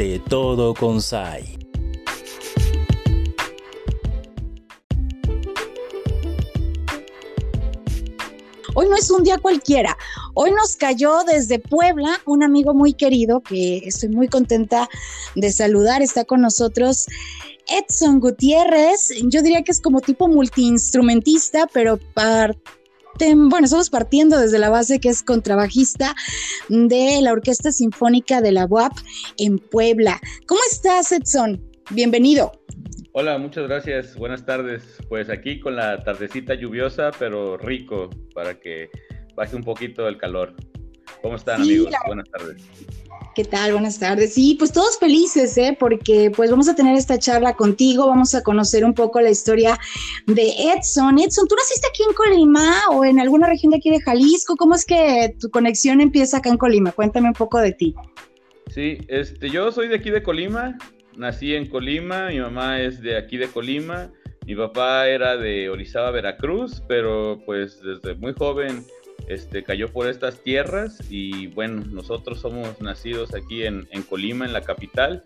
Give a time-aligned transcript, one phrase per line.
[0.00, 1.58] De todo con SAI.
[8.74, 9.98] Hoy no es un día cualquiera.
[10.32, 14.88] Hoy nos cayó desde Puebla un amigo muy querido que estoy muy contenta
[15.34, 16.00] de saludar.
[16.00, 17.04] Está con nosotros
[17.68, 19.10] Edson Gutiérrez.
[19.24, 21.98] Yo diría que es como tipo multiinstrumentista, pero
[23.18, 26.14] bueno, estamos partiendo desde la base que es contrabajista
[26.68, 28.92] de la Orquesta Sinfónica de la UAP
[29.38, 30.20] en Puebla.
[30.46, 31.62] ¿Cómo estás, Edson?
[31.90, 32.52] Bienvenido.
[33.12, 34.16] Hola, muchas gracias.
[34.16, 34.98] Buenas tardes.
[35.08, 38.88] Pues aquí con la tardecita lluviosa, pero rico, para que
[39.34, 40.54] baje un poquito el calor.
[41.22, 41.92] ¿Cómo están, amigos?
[42.06, 42.62] Buenas tardes.
[43.34, 43.72] ¿Qué tal?
[43.72, 44.34] Buenas tardes.
[44.34, 45.76] Sí, pues todos felices, ¿eh?
[45.78, 49.78] Porque pues vamos a tener esta charla contigo, vamos a conocer un poco la historia
[50.26, 51.18] de Edson.
[51.18, 54.56] Edson, ¿tú naciste aquí en Colima o en alguna región de aquí de Jalisco?
[54.56, 56.92] ¿Cómo es que tu conexión empieza acá en Colima?
[56.92, 57.94] Cuéntame un poco de ti.
[58.68, 60.76] Sí, este, yo soy de aquí de Colima,
[61.16, 64.12] nací en Colima, mi mamá es de aquí de Colima,
[64.46, 68.84] mi papá era de Orizaba, Veracruz, pero pues desde muy joven
[69.30, 74.62] este, cayó por estas tierras y bueno, nosotros somos nacidos aquí en, Colima, en la
[74.62, 75.22] capital,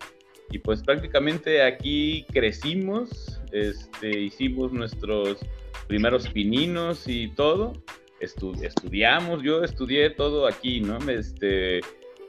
[0.51, 5.39] y pues prácticamente aquí crecimos, este, hicimos nuestros
[5.87, 7.83] primeros pininos y todo,
[8.21, 10.99] estudiamos, yo estudié todo aquí, ¿no?
[11.09, 11.81] Este,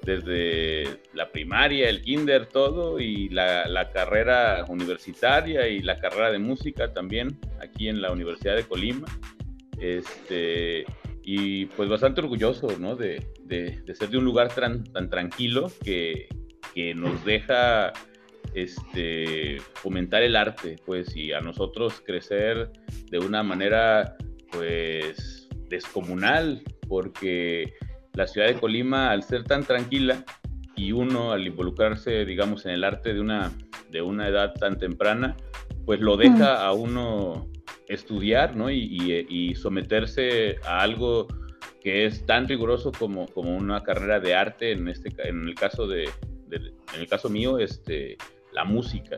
[0.03, 6.39] desde la primaria, el kinder, todo, y la, la, carrera universitaria y la carrera de
[6.39, 9.07] música también aquí en la Universidad de Colima.
[9.77, 10.85] Este,
[11.27, 12.95] y pues bastante orgulloso, ¿no?
[12.95, 16.29] De, ser de un lugar tan, tan tranquilo que,
[16.95, 17.93] nos deja
[18.53, 22.69] este, fomentar el arte, pues, y a nosotros crecer
[23.09, 24.17] de una manera,
[24.51, 27.73] pues, descomunal, porque
[28.13, 30.23] la ciudad de Colima, al ser tan tranquila,
[30.75, 33.51] y uno al involucrarse, digamos, en el arte de una,
[33.89, 35.35] de una edad tan temprana,
[35.85, 37.47] pues lo deja a uno
[37.87, 38.71] estudiar ¿no?
[38.71, 41.27] y, someterse a algo
[41.81, 45.87] que es tan riguroso como, como una carrera de arte, en, este, en, el, caso
[45.87, 46.09] de,
[46.51, 48.17] en el caso mío, este,
[48.53, 49.17] la música.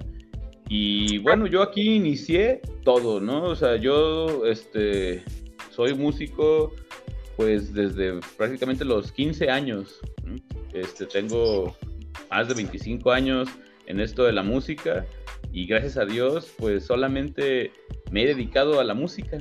[0.70, 3.44] Y bueno, yo aquí inicié todo, ¿no?
[3.44, 5.24] O sea, yo este,
[5.72, 6.74] soy músico
[7.38, 10.00] pues desde prácticamente los 15 años.
[10.74, 11.78] Este, tengo
[12.30, 13.48] más de 25 años
[13.86, 15.06] en esto de la música
[15.58, 17.72] y gracias a Dios pues solamente
[18.12, 19.40] me he dedicado a la música.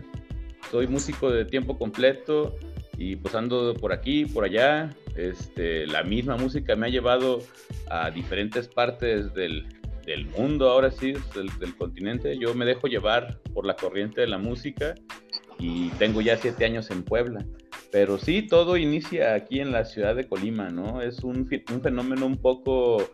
[0.70, 2.56] Soy músico de tiempo completo
[2.96, 4.96] y pues ando por aquí, por allá.
[5.14, 7.40] Este, la misma música me ha llevado
[7.90, 9.66] a diferentes partes del,
[10.38, 12.38] mundo, ahora sí, del, del, continente.
[12.38, 14.94] Yo me dejo llevar por la corriente de la música
[15.58, 17.44] y tengo ya siete años en Puebla.
[17.92, 21.02] Pero sí, todo inicia aquí en la ciudad de Colima, ¿no?
[21.02, 23.06] Es un, un fenómeno un poco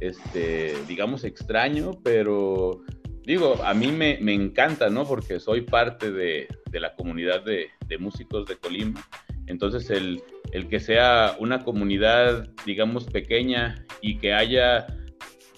[0.00, 2.82] este, digamos, extraño, pero
[3.24, 5.04] digo, a mí me, encanta, ¿no?
[5.04, 7.68] Porque soy parte de, la comunidad de,
[7.98, 9.06] músicos de Colima.
[9.46, 10.22] Entonces, el,
[10.68, 14.86] que sea una comunidad, digamos, pequeña y que haya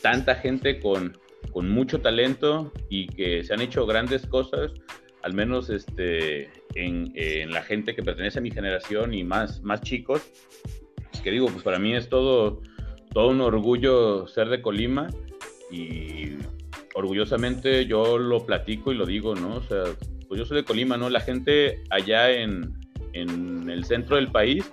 [0.00, 1.16] tanta gente con,
[1.54, 4.72] mucho talento y que se han hecho grandes cosas,
[5.22, 10.22] al menos este, en, la gente que pertenece a mi generación y más, más chicos,
[11.22, 12.62] que digo, pues para mí es todo
[13.12, 15.08] todo un orgullo ser de Colima
[15.70, 16.32] y
[16.94, 19.56] orgullosamente yo lo platico y lo digo, ¿no?
[19.56, 19.84] O sea,
[20.28, 21.08] pues yo soy de Colima, ¿no?
[21.08, 22.80] La gente allá en,
[23.12, 24.70] el centro del país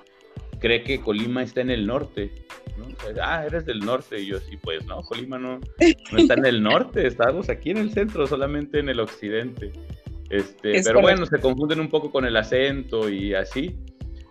[0.59, 2.31] cree que Colima está en el norte.
[2.77, 2.87] ¿no?
[3.21, 4.21] ah, eres del norte.
[4.21, 5.59] Y yo sí, pues no, Colima no,
[6.11, 9.73] no está en el norte, estamos aquí en el centro, solamente en el occidente.
[10.29, 13.75] Este, pero bueno, se confunden un poco con el acento y así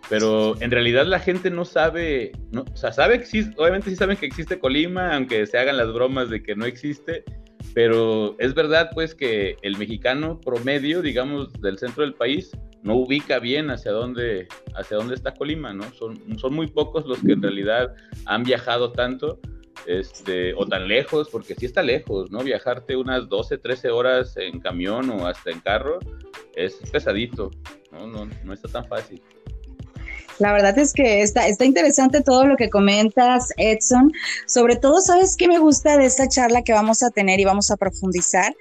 [0.09, 4.17] pero en realidad la gente no sabe, no, o sea, sabe existe, obviamente sí saben
[4.17, 7.23] que existe Colima, aunque se hagan las bromas de que no existe,
[7.75, 13.39] pero es verdad pues que el mexicano promedio, digamos, del centro del país, no ubica
[13.39, 15.83] bien hacia dónde, hacia dónde está Colima, ¿no?
[15.93, 17.93] Son, son muy pocos los que en realidad
[18.25, 19.39] han viajado tanto,
[19.85, 22.39] este, o tan lejos, porque sí está lejos, ¿no?
[22.39, 25.99] Viajarte unas 12, 13 horas en camión o hasta en carro
[26.55, 27.51] es pesadito,
[27.91, 28.07] ¿no?
[28.07, 29.21] No, no está tan fácil.
[30.39, 34.11] La verdad es que está, está interesante todo lo que comentas, Edson.
[34.47, 37.69] Sobre todo, ¿sabes qué me gusta de esta charla que vamos a tener y vamos
[37.71, 38.55] a profundizar?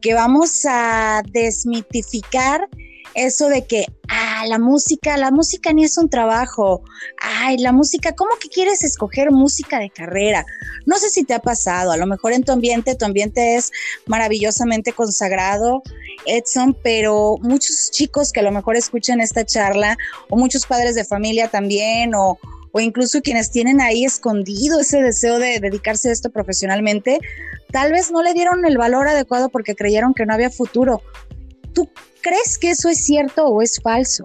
[0.00, 2.68] Que vamos a desmitificar
[3.14, 6.82] eso de que, ah, la música, la música ni es un trabajo,
[7.20, 10.44] ay, la música, ¿cómo que quieres escoger música de carrera?
[10.86, 13.70] No sé si te ha pasado, a lo mejor en tu ambiente, tu ambiente es
[14.06, 15.82] maravillosamente consagrado,
[16.26, 19.96] Edson, pero muchos chicos que a lo mejor escuchan esta charla,
[20.28, 22.38] o muchos padres de familia también, o
[22.72, 27.18] o incluso quienes tienen ahí escondido ese deseo de dedicarse a esto profesionalmente,
[27.70, 31.02] tal vez no le dieron el valor adecuado porque creyeron que no había futuro.
[31.74, 31.88] ¿Tú
[32.22, 34.24] crees que eso es cierto o es falso?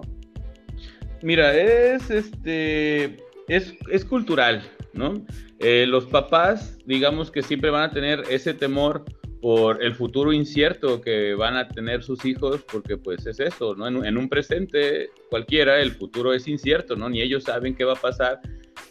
[1.22, 3.16] Mira, es este
[3.48, 4.62] es, es cultural,
[4.92, 5.14] ¿no?
[5.58, 9.04] Eh, los papás, digamos que siempre van a tener ese temor
[9.40, 14.04] por el futuro incierto que van a tener sus hijos, porque pues es eso, ¿no?
[14.04, 17.08] En, un presente cualquiera el futuro es incierto, ¿no?
[17.08, 18.40] Ni ellos saben qué va a pasar.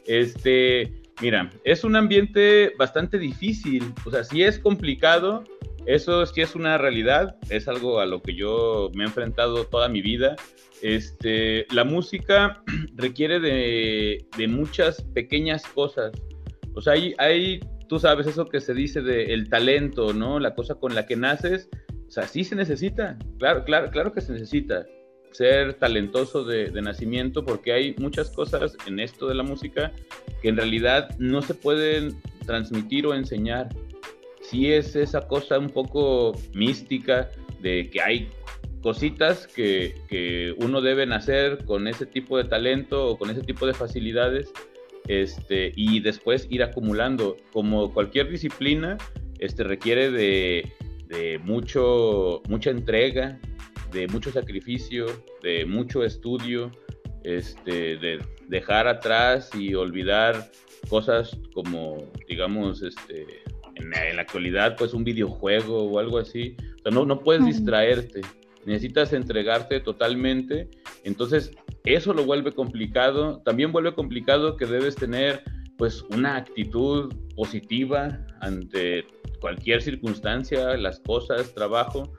[0.05, 5.44] Este, mira, es un ambiente bastante difícil, o sea, sí es complicado,
[5.85, 9.89] eso sí es una realidad, es algo a lo que yo me he enfrentado toda
[9.89, 10.35] mi vida.
[10.81, 12.63] Este, la música
[12.95, 16.11] requiere de, de muchas pequeñas cosas.
[16.73, 20.39] O sea, hay, hay tú sabes eso que se dice de el talento, ¿no?
[20.39, 21.69] La cosa con la que naces,
[22.07, 24.86] o sea, sí se necesita, claro, claro, claro que se necesita
[25.31, 29.92] ser talentoso de, nacimiento porque hay muchas cosas en esto de la música
[30.42, 33.69] que en realidad no se pueden transmitir o enseñar.
[34.42, 37.30] Sí es esa cosa un poco mística
[37.62, 38.30] de que hay
[38.81, 43.68] cositas que, que uno debe nacer con ese tipo de talento o con ese tipo
[43.68, 44.54] de facilidades
[45.07, 47.38] este, y después ir acumulando.
[47.51, 48.98] Como cualquier disciplina,
[49.39, 50.71] este, requiere de,
[51.44, 53.39] mucho, mucha entrega,
[53.92, 55.06] de mucho sacrificio,
[55.42, 56.71] de mucho estudio,
[57.24, 60.51] este, de dejar atrás y olvidar
[60.89, 63.25] cosas como, digamos, este,
[63.75, 66.56] en, la actualidad, pues un videojuego o algo así.
[66.80, 68.21] O sea, no, no puedes distraerte,
[68.68, 70.69] necesitas entregarte totalmente.
[71.06, 71.52] Entonces,
[71.86, 73.42] eso lo vuelve complicado.
[73.46, 75.42] También vuelve complicado que debes tener
[75.78, 79.06] pues una actitud positiva ante
[79.40, 82.12] cualquier circunstancia, las cosas, trabajo.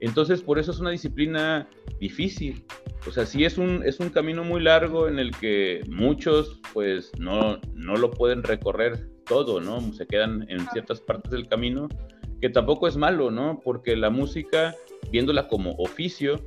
[0.00, 1.66] Entonces, por eso es una disciplina
[2.00, 2.64] difícil.
[3.06, 7.12] O sea, sí es un, es un camino muy largo en el que muchos pues
[7.18, 9.80] no, no lo pueden recorrer todo, ¿no?
[9.94, 11.88] Se quedan en ciertas partes del camino,
[12.42, 13.60] que tampoco es malo, ¿no?
[13.64, 14.74] Porque la música,
[15.10, 16.44] viéndola como oficio,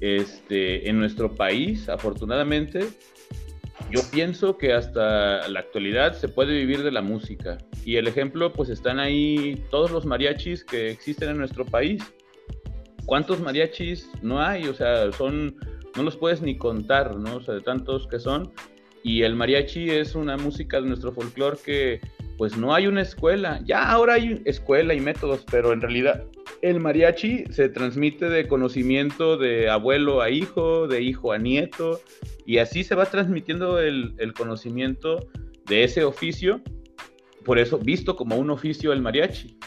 [0.00, 2.88] este, en nuestro país, afortunadamente,
[3.90, 7.58] yo pienso que hasta la actualidad se puede vivir de la música.
[7.84, 12.02] Y el ejemplo, pues están ahí todos los mariachis que existen en nuestro país.
[13.04, 14.66] ¿Cuántos mariachis no hay?
[14.66, 15.56] O sea, son,
[15.96, 17.36] no los puedes ni contar, ¿no?
[17.36, 18.52] O sea, de tantos que son.
[19.04, 22.00] Y el mariachi es una música de nuestro folclore que,
[22.36, 23.60] pues no hay una escuela.
[23.64, 26.24] Ya ahora hay escuela y métodos, pero en realidad
[26.62, 32.00] el mariachi se transmite de conocimiento de abuelo a hijo, de hijo a nieto,
[32.44, 35.28] y así se va transmitiendo el, conocimiento
[35.66, 36.60] de ese oficio,
[37.44, 39.58] por eso visto como un oficio el mariachi,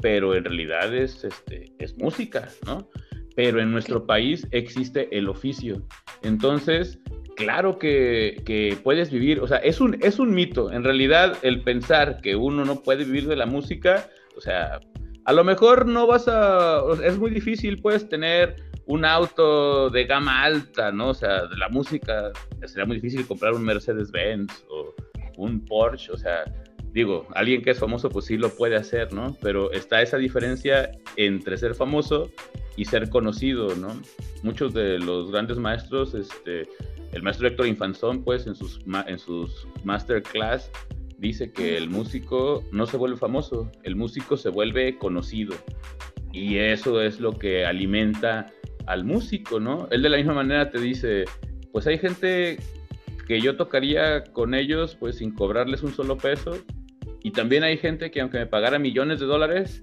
[0.00, 2.88] pero en realidad es, este, es música, ¿no?
[3.36, 5.82] Pero en nuestro país existe el oficio.
[6.22, 7.00] Entonces,
[7.36, 10.72] claro que, puedes vivir, o sea, es un, es un mito.
[10.72, 14.80] En realidad, el pensar que uno no puede vivir de la música, o sea,
[15.24, 20.42] a lo mejor no vas a, es muy difícil, puedes tener un auto de gama
[20.42, 21.10] alta, ¿no?
[21.10, 22.32] O sea, de la música,
[22.66, 24.94] sería muy difícil comprar un Mercedes-Benz o
[25.36, 26.44] un Porsche, o sea,
[26.92, 29.36] digo, alguien que es famoso pues sí lo puede hacer, ¿no?
[29.42, 32.30] Pero está esa diferencia entre ser famoso
[32.76, 33.88] y ser conocido, ¿no?
[34.42, 36.68] Muchos de los grandes maestros, este,
[37.14, 40.70] el maestro Héctor Infanzón, pues en sus, en sus masterclass,
[41.18, 45.54] dice que el músico no se vuelve famoso, el músico se vuelve conocido.
[46.32, 48.52] Y eso es lo que alimenta
[48.86, 49.86] al músico, ¿no?
[49.92, 51.24] Él de la misma manera te dice,
[51.72, 52.58] pues hay gente
[53.28, 56.58] que yo tocaría con ellos pues sin cobrarles un solo peso.
[57.22, 59.82] Y también hay gente que aunque me pagara millones de dólares,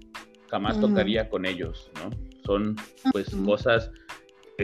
[0.49, 2.09] jamás tocaría con ellos, ¿no?
[2.43, 2.75] Son
[3.13, 3.89] pues cosas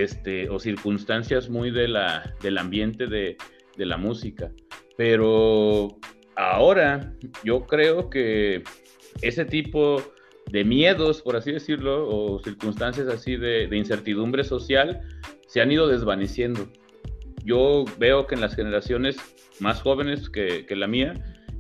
[0.04, 3.38] este, o circunstancias muy de la, del ambiente de,
[3.78, 4.52] de la música.
[4.98, 5.98] Pero
[6.36, 7.14] ahora
[7.44, 8.64] yo creo que
[9.22, 10.02] ese tipo
[10.52, 15.02] de miedos, por así decirlo, o circunstancias así de, incertidumbre social,
[15.48, 16.70] se han ido desvaneciendo.
[17.44, 19.18] Yo veo que en las generaciones
[19.60, 21.14] más jóvenes que, la mía,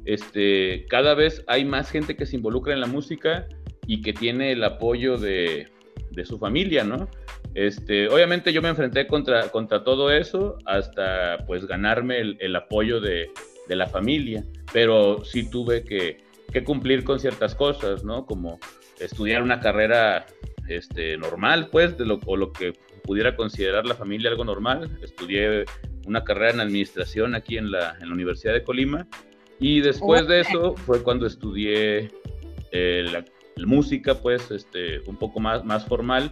[0.05, 3.47] este, cada vez hay más gente que se involucra en la música
[3.85, 5.67] y que tiene el apoyo de,
[6.25, 7.09] su familia, ¿no?
[7.53, 13.29] Este, obviamente yo me enfrenté contra, contra todo eso hasta pues ganarme el apoyo de,
[13.67, 14.43] de la familia,
[14.73, 16.25] pero sí tuve que,
[16.65, 18.25] cumplir con ciertas cosas, ¿no?
[18.25, 18.59] Como
[18.99, 20.25] estudiar una carrera
[20.67, 24.97] este, normal, pues, de lo, o lo que pudiera considerar la familia algo normal.
[25.03, 25.65] Estudié
[26.07, 29.07] una carrera en administración aquí en la, en la Universidad de Colima
[29.59, 32.09] y después de eso fue cuando estudié
[32.71, 33.23] eh, la,
[33.65, 36.31] música, pues, este, un poco más, más formal.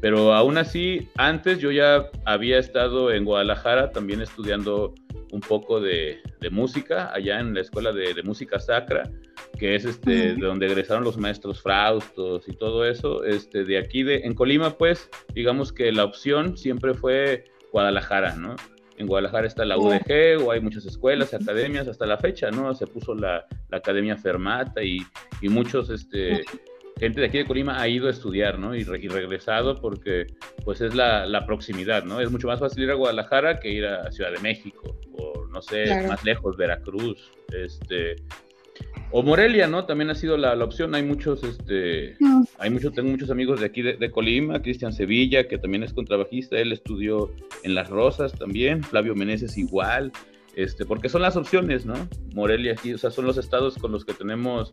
[0.00, 4.94] Pero aún así, antes yo ya había estado en Guadalajara también estudiando
[5.30, 9.10] un poco de, música allá en la escuela de, música sacra,
[9.58, 13.22] que es este, de donde egresaron los maestros Fraustos y todo eso.
[13.24, 18.56] Este, de aquí, de, en Colima, pues, digamos que la opción siempre fue Guadalajara, ¿no?
[19.02, 22.72] En Guadalajara está la UDG, o hay muchas escuelas, academias, hasta la fecha, ¿no?
[22.74, 24.98] Se puso la, Academia Fermata y,
[25.40, 26.44] y muchos, este,
[27.00, 28.76] gente de aquí de Colima ha ido a estudiar, ¿no?
[28.76, 30.26] Y, regresado porque,
[30.64, 32.20] pues, es la, proximidad, ¿no?
[32.20, 35.60] Es mucho más fácil ir a Guadalajara que ir a Ciudad de México, o no
[35.60, 38.16] sé, más lejos, Veracruz, este...
[39.10, 39.84] O Morelia, ¿no?
[39.84, 40.94] También ha sido la, opción.
[40.94, 42.16] Hay muchos, este,
[42.58, 46.56] hay muchos, tengo muchos amigos de aquí de, Colima, Cristian Sevilla, que también es contrabajista,
[46.56, 47.30] él estudió
[47.62, 50.12] en Las Rosas también, Flavio Meneses igual,
[50.56, 51.94] este, porque son las opciones, ¿no?
[52.34, 54.70] Morelia aquí, o sea, son los estados con los que tenemos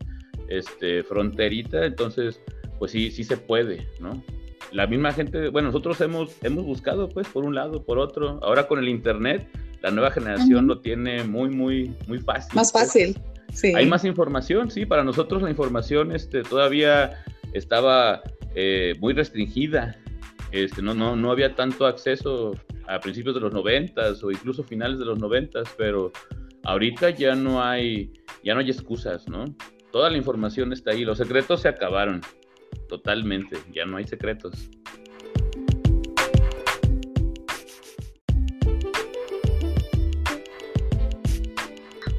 [0.48, 2.40] este, fronterita, entonces,
[2.78, 4.24] pues sí, sí se puede, ¿no?
[4.72, 8.38] La misma gente, bueno, nosotros hemos, hemos buscado, pues, por un lado, por otro.
[8.42, 9.46] Ahora con el Internet,
[9.82, 12.54] la nueva generación lo tiene muy, muy, muy fácil.
[12.54, 13.16] Más pues.
[13.74, 18.22] Hay más información, sí, para nosotros la información este, todavía estaba
[18.54, 19.96] eh, muy restringida.
[20.52, 22.54] Este, no, no, no había tanto acceso
[22.88, 26.12] a principios de los noventas o incluso finales de los noventas, pero
[26.64, 29.44] ahorita ya no hay, ya no hay excusas, ¿no?
[29.92, 32.20] Toda la información está ahí, los secretos se acabaron
[32.88, 34.70] totalmente, ya no hay secretos.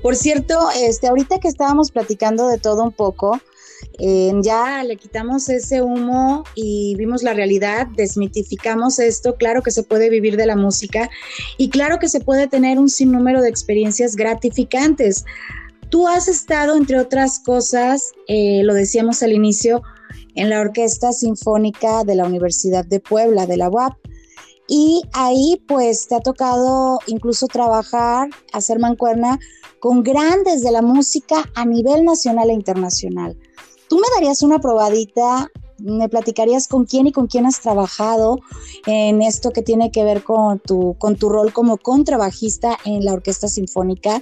[0.02, 3.40] Por cierto, este, ahorita que estábamos platicando de todo un poco,
[4.00, 9.84] eh, ya le quitamos ese humo y vimos la realidad, desmitificamos esto, claro que se
[9.84, 11.10] puede vivir de la música
[11.58, 15.26] y claro que se puede tener un sinnúmero de experiencias gratificantes.
[15.90, 19.84] Tú has estado, entre otras cosas, eh, lo decíamos al inicio,
[20.36, 23.94] en la Orquesta Sinfónica de la Universidad de Puebla, de la UAP.
[24.68, 29.38] Y ahí pues te ha tocado incluso trabajar, hacer mancuerna
[29.82, 33.36] con grandes de la música a nivel nacional e internacional.
[33.90, 35.52] ¿Tú me darías una probadita?
[35.80, 38.38] ¿Me platicarías con quién y con quién has trabajado
[38.86, 43.14] en esto que tiene que ver con tu, con tu rol como contrabajista en la
[43.14, 44.22] Orquesta Sinfónica?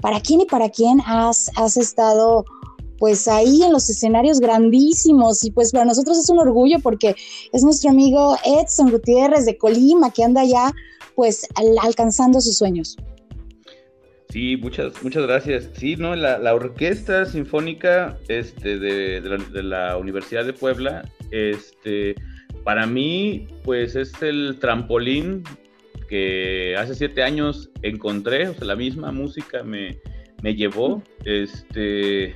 [0.00, 2.46] ¿Para quién y para quién has, has estado
[2.98, 7.14] pues ahí en los escenarios grandísimos y pues para nosotros es un orgullo porque
[7.52, 10.72] es nuestro amigo Edson Gutiérrez de Colima que anda ya
[11.14, 11.46] pues
[11.82, 12.96] alcanzando sus sueños.
[14.30, 15.70] Sí, muchas, muchas gracias.
[15.72, 22.14] Sí, no, la, Orquesta Sinfónica este, de, la, Universidad de Puebla, este,
[22.62, 25.44] para mí, pues es el trampolín
[26.08, 29.98] que hace siete años encontré, o sea, la misma música me,
[30.42, 32.34] me llevó, este,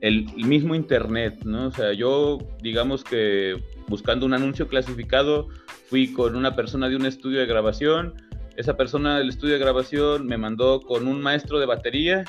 [0.00, 1.66] el, mismo internet, ¿no?
[1.66, 5.48] O sea, yo, digamos que buscando un anuncio clasificado,
[5.88, 8.14] fui con una persona de un estudio de grabación,
[8.56, 12.24] esa persona del estudio de grabación me mandó con un maestro de batería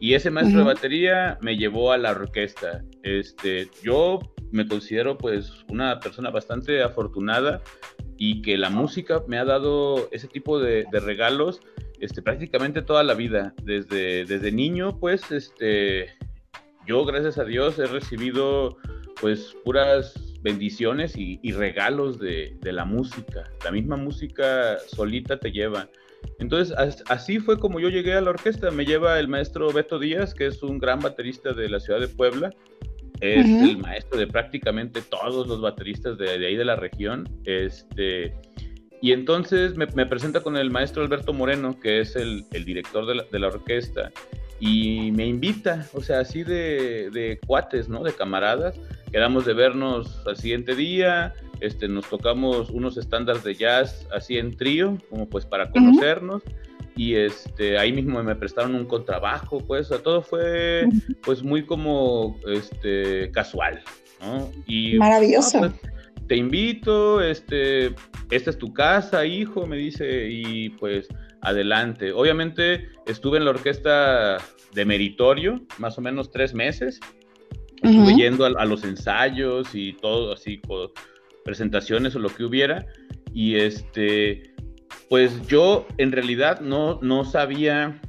[0.00, 2.84] y ese maestro de batería me llevó a la orquesta.
[3.02, 7.60] Este, yo me considero pues una persona bastante afortunada
[8.16, 11.60] y que la música me ha dado ese tipo de, regalos
[12.00, 13.54] este, prácticamente toda la vida.
[13.62, 16.06] Desde, desde niño pues este,
[16.86, 18.76] yo gracias a Dios he recibido
[19.20, 23.50] pues puras bendiciones y, regalos de, la música.
[23.64, 25.88] La misma música solita te lleva.
[26.38, 26.76] Entonces,
[27.08, 28.70] así fue como yo llegué a la orquesta.
[28.70, 32.08] Me lleva el maestro Beto Díaz, que es un gran baterista de la ciudad de
[32.08, 32.50] Puebla.
[33.20, 37.26] Es el maestro de prácticamente todos los bateristas de, ahí de la región.
[37.44, 38.34] Este,
[39.00, 43.24] y entonces me, presenta con el maestro Alberto Moreno, que es el, director de la,
[43.32, 44.12] de la, orquesta,
[44.60, 48.02] y me invita, o sea, así de, de cuates, ¿no?
[48.02, 48.76] De camaradas,
[49.10, 54.56] quedamos de vernos al siguiente día, este, nos tocamos unos estándares de jazz así en
[54.56, 56.42] trío, como pues para conocernos.
[56.96, 60.86] Y este, ahí mismo me prestaron un contrabajo, pues, o todo fue
[61.24, 63.82] pues muy como este, casual,
[64.20, 64.50] ¿no?
[64.66, 65.58] Y, Maravilloso.
[65.58, 65.72] Pues,
[66.28, 67.94] te invito, este,
[68.30, 71.08] esta es tu casa, hijo, me dice, y pues
[71.44, 72.12] adelante.
[72.12, 74.38] Obviamente estuve en la orquesta
[74.72, 77.00] de meritorio, más o menos tres meses,
[77.84, 80.60] Estuve yendo a, los ensayos y todo, así,
[81.44, 82.86] presentaciones o lo que hubiera.
[83.34, 84.54] Y este,
[85.10, 88.00] pues yo en realidad no, no sabía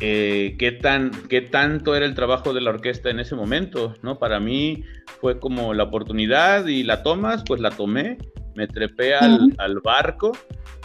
[0.00, 4.18] eh, qué, tan, qué tanto era el trabajo de la orquesta en ese momento, ¿no?
[4.18, 4.84] Para mí
[5.20, 8.18] fue como la oportunidad y la tomas, pues la tomé,
[8.54, 10.32] me trepé al, al barco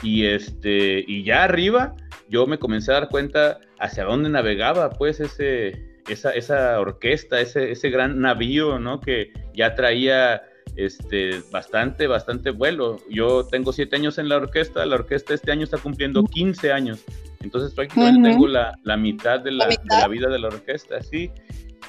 [0.04, 1.96] y, este, y ya arriba
[2.30, 7.72] yo me comencé a dar cuenta hacia dónde navegaba, pues ese, esa, esa orquesta, ese,
[7.72, 9.00] ese gran navío, ¿no?
[9.00, 10.44] Que ya traía
[10.76, 12.98] este, bastante, bastante vuelo.
[13.10, 17.04] Yo tengo siete años en la orquesta, la orquesta este año está cumpliendo 15 años.
[17.46, 19.68] Entonces prácticamente tengo la, mitad, de la,
[20.10, 21.32] vida de la orquesta, sí.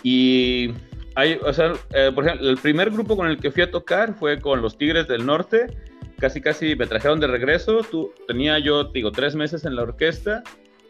[0.02, 0.70] Y
[1.14, 4.14] hay, o sea, eh, por ejemplo, el primer grupo con el que fui a tocar
[4.14, 5.66] fue con los Tigres del Norte.
[6.18, 7.80] Casi, casi me trajeron de regreso.
[7.90, 10.42] Tú, tenía yo, digo, tres meses en la orquesta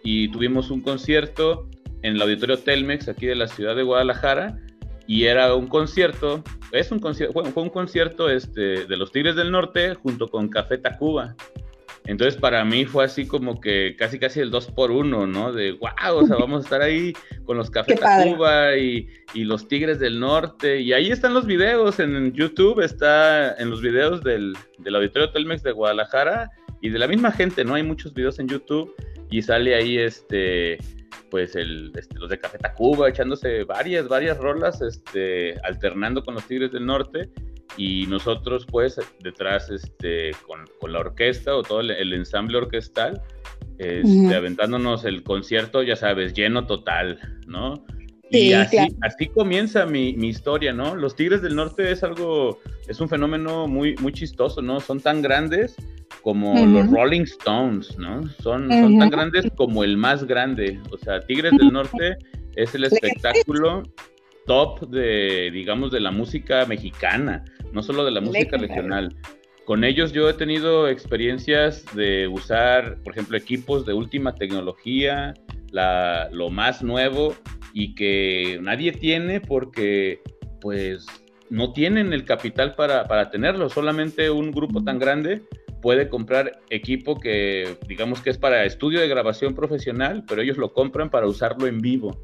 [0.02, 1.68] y tuvimos un concierto
[2.02, 4.58] en el auditorio Telmex aquí de la ciudad de Guadalajara
[5.06, 6.42] y era un concierto,
[6.72, 10.78] es un concierto, fue, un concierto este, de los Tigres del Norte junto con Café
[10.78, 11.36] Tacuba.
[12.06, 15.52] Entonces para mí fue así como que casi casi el 2 por 1 ¿no?
[15.52, 17.12] De wow, o sea, vamos a estar ahí
[17.44, 20.80] con los Café Tacuba y, y, los Tigres del Norte.
[20.80, 25.62] Y ahí están los videos en YouTube, está en los videos del, del Auditorio Telmex
[25.62, 27.74] de Guadalajara y de la misma gente, ¿no?
[27.74, 28.94] Hay muchos videos en YouTube
[29.30, 30.78] y sale ahí este
[31.30, 36.46] pues el, este, los de Café Tacuba echándose varias, varias rolas, este, alternando con los
[36.46, 37.30] Tigres del Norte
[37.76, 43.22] y nosotros pues detrás este, con, con la orquesta o todo el, ensamble orquestal,
[43.78, 47.84] este, aventándonos el concierto, ya sabes, lleno total, ¿no?
[48.30, 50.96] y así, así comienza mi, mi, historia, ¿no?
[50.96, 52.58] Los Tigres del Norte es algo,
[52.88, 54.80] es un fenómeno muy, muy chistoso, ¿no?
[54.80, 55.76] Son tan grandes
[56.22, 58.28] como los Rolling Stones, ¿no?
[58.42, 60.80] Son, son tan grandes como el más grande.
[60.90, 62.16] O sea, Tigres del Norte
[62.56, 63.84] es el espectáculo
[64.46, 69.14] top de, digamos, de la música mexicana, no solo de la música regional.
[69.64, 75.34] Con ellos yo he tenido experiencias de usar, por ejemplo, equipos de última tecnología,
[75.72, 77.34] la, lo más nuevo
[77.74, 80.20] y que nadie tiene porque,
[80.60, 81.04] pues,
[81.50, 85.42] no tienen el capital para, para tenerlo, solamente un grupo tan grande
[85.82, 90.72] puede comprar equipo que digamos que es para estudio de grabación profesional, pero ellos lo
[90.72, 92.20] compran para usarlo en vivo,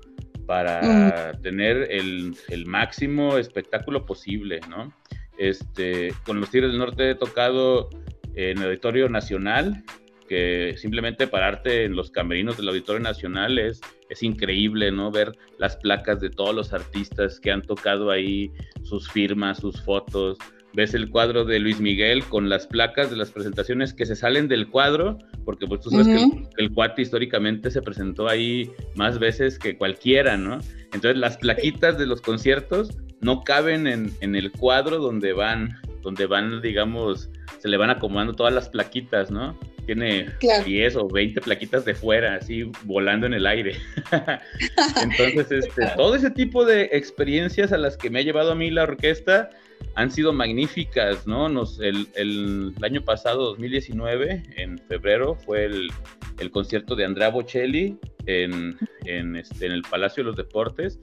[0.47, 4.93] para tener el, el, máximo espectáculo posible, ¿no?
[5.39, 7.89] Este, con los Tigres del Norte he tocado
[8.35, 9.85] en el Auditorio Nacional,
[10.29, 15.11] que simplemente pararte en los camerinos del Auditorio Nacional es, es increíble, ¿no?
[15.11, 18.51] Ver las placas de todos los artistas que han tocado ahí,
[18.83, 20.39] sus firmas, sus fotos,
[20.75, 24.49] ves el cuadro de Luis Miguel con las placas de las presentaciones que se salen
[24.49, 29.59] del cuadro, porque pues tú sabes que el, cuate históricamente se presentó ahí más veces
[29.59, 30.59] que cualquiera, ¿no?
[30.93, 36.27] Entonces las plaquitas de los conciertos no caben en, en el cuadro donde van, donde
[36.27, 39.57] van, digamos, se le van acomodando todas las plaquitas, ¿no?
[39.87, 40.27] Tiene
[40.65, 43.77] 10 o 20 plaquitas de fuera, así volando en el aire.
[45.03, 48.71] Entonces, este, todo ese tipo de experiencias a las que me ha llevado a mí
[48.71, 49.51] la orquesta,
[49.95, 51.49] han sido magníficas, ¿no?
[51.49, 55.91] Nos, el, el, año pasado, 2019, en febrero, fue el,
[56.39, 60.99] el concierto de Andrea Bocelli en, en, este, en, el Palacio de los Deportes.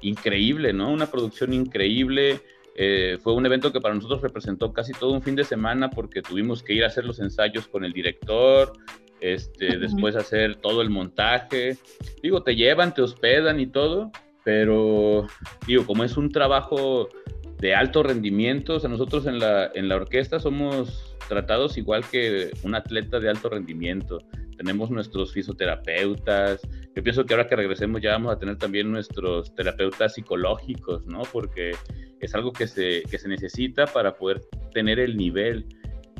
[0.00, 0.90] Increíble, ¿no?
[0.90, 2.40] Una producción increíble.
[2.76, 6.22] Eh, fue un evento que para nosotros representó casi todo un fin de semana porque
[6.22, 8.72] tuvimos que ir a hacer los ensayos con el director,
[9.20, 11.78] este, después hacer todo el montaje.
[12.22, 14.10] Digo, te llevan, te hospedan y todo,
[14.44, 15.26] pero
[15.66, 17.08] digo, como es un trabajo
[17.58, 18.76] de alto rendimiento.
[18.76, 23.30] O sea, nosotros en la, en la orquesta somos tratados igual que un atleta de
[23.30, 24.18] alto rendimiento.
[24.56, 26.60] Tenemos nuestros fisioterapeutas.
[26.94, 31.22] Yo pienso que ahora que regresemos ya vamos a tener también nuestros terapeutas psicológicos, ¿no?
[31.32, 31.72] Porque
[32.20, 35.66] es algo que se, que se necesita para poder tener el nivel.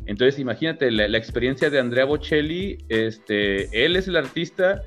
[0.06, 2.78] Entonces, imagínate la, la, experiencia de Andrea Bocelli.
[2.88, 4.82] Este, él es el artista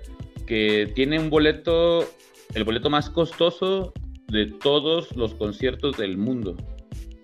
[0.45, 2.07] que tiene un boleto,
[2.53, 3.93] el boleto más costoso
[4.28, 6.56] de todos los conciertos del mundo.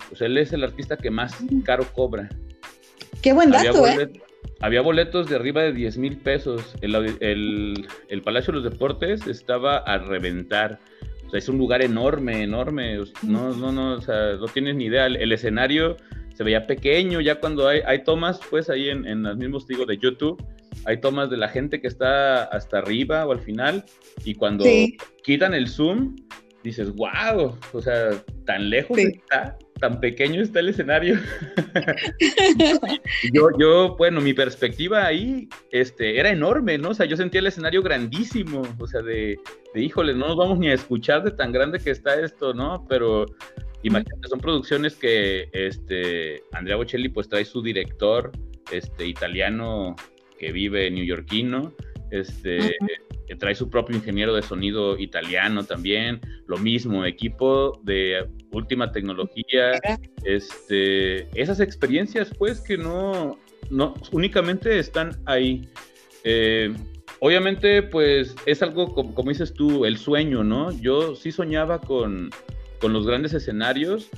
[0.10, 1.36] Pues él es el artista que más
[1.66, 2.30] caro cobra.
[3.22, 4.12] Qué buen dato, había, ¿eh?
[4.62, 6.76] había boletos de arriba de 10 mil pesos.
[6.82, 10.80] El, el, Palacio de los Deportes estaba a reventar.
[11.26, 12.98] O sea, es un lugar enorme, enorme.
[13.24, 15.06] No, no, no, o sea, no tienes ni idea.
[15.08, 15.98] El, escenario
[16.36, 19.86] se veía pequeño, ya cuando hay, hay tomas, pues ahí en, en los mismos, digo,
[19.86, 20.44] de YouTube,
[20.86, 23.86] hay tomas de la gente que está hasta arriba o al final,
[24.26, 24.66] y cuando
[25.24, 26.16] quitan el zoom,
[26.64, 28.12] dices, wow, o sea,
[28.46, 31.20] tan lejos está, tan pequeño está el escenario.
[33.34, 36.90] yo, yo, bueno, mi perspectiva ahí este, era enorme, ¿no?
[36.90, 39.38] O sea, yo sentía el escenario grandísimo, o sea, de,
[39.74, 42.86] de híjole, no nos vamos ni a escuchar de tan grande que está esto, ¿no?
[42.88, 43.26] Pero
[43.84, 48.32] imagínate, son producciones que este, Andrea Bocelli pues trae su director
[48.72, 49.96] este, italiano
[50.40, 51.74] que vive neoyorquino,
[52.12, 52.78] este,
[53.28, 59.80] que trae su propio ingeniero de sonido italiano también, lo mismo, equipo de última tecnología,
[60.24, 63.38] este, esas experiencias pues que no,
[63.70, 65.68] no únicamente están ahí.
[66.24, 66.74] Eh,
[67.20, 70.72] obviamente pues es algo como, como, dices tú, el sueño, ¿no?
[70.72, 72.30] Yo sí soñaba con,
[72.80, 74.10] con los grandes escenarios,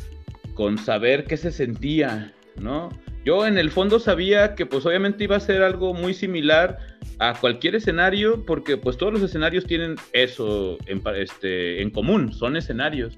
[0.54, 2.90] con saber qué se sentía ¿no?
[3.24, 6.78] Yo en el fondo sabía que pues obviamente iba a ser algo muy similar
[7.20, 12.56] a cualquier escenario porque pues todos los escenarios tienen eso en, este, en común, son
[12.56, 13.18] escenarios,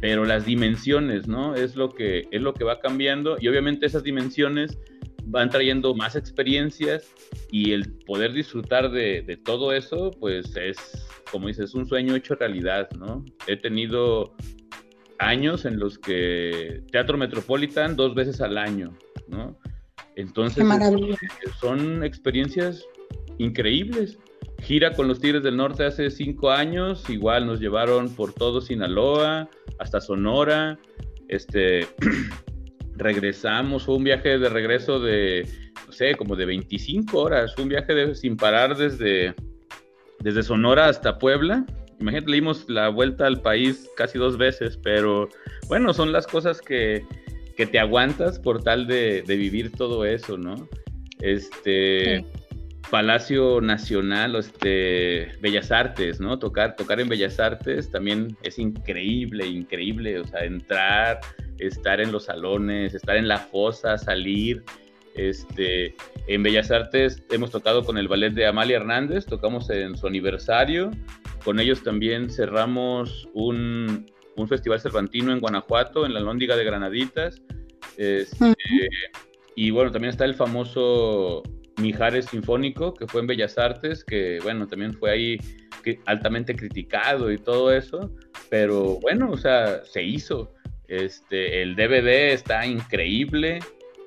[0.00, 1.54] pero las dimensiones, ¿no?
[1.54, 4.78] Es lo, que, es lo que va cambiando y obviamente esas dimensiones
[5.24, 7.12] van trayendo más experiencias
[7.50, 10.76] y el poder disfrutar de, de todo eso pues es,
[11.30, 13.24] como dices, un sueño hecho realidad, ¿no?
[13.46, 14.34] He tenido
[15.18, 18.96] años en los que Teatro Metropolitan dos veces al año,
[19.28, 19.58] ¿no?
[20.16, 22.84] Entonces, este, son experiencias
[23.38, 24.18] increíbles.
[24.60, 29.48] Gira con los Tigres del Norte hace cinco años, igual nos llevaron por todo Sinaloa,
[29.78, 30.78] hasta Sonora,
[31.28, 31.86] este,
[32.96, 35.48] regresamos, fue un viaje de regreso de,
[35.86, 39.34] no sé, como de 25 horas, fue un viaje de, sin parar desde,
[40.18, 41.64] desde Sonora hasta Puebla,
[42.00, 45.28] imagínate, le dimos la vuelta al país casi dos veces, pero
[45.68, 47.04] bueno, son las cosas que,
[47.56, 50.68] te aguantas por tal de, vivir todo eso, ¿no?
[51.20, 52.24] Este
[52.88, 56.38] Palacio Nacional, este Bellas Artes, ¿no?
[56.38, 61.18] Tocar, tocar en Bellas Artes también es increíble, increíble, o sea, entrar,
[61.58, 64.62] estar en los salones, estar en la fosa, salir.
[65.14, 65.96] Este,
[66.28, 70.92] en Bellas Artes hemos tocado con el ballet de Amalia Hernández, tocamos en su aniversario,
[71.48, 74.04] con ellos también cerramos un,
[74.46, 77.40] festival cervantino en Guanajuato, en la Lóndiga de Granaditas.
[77.96, 78.54] Este,
[79.56, 81.42] y bueno, también está el famoso
[81.80, 85.38] Mijares Sinfónico, que fue en Bellas Artes, que bueno, también fue ahí
[86.04, 88.14] altamente criticado y todo eso,
[88.50, 90.52] pero bueno, o sea, se hizo.
[90.86, 93.60] Este, el DVD está increíble,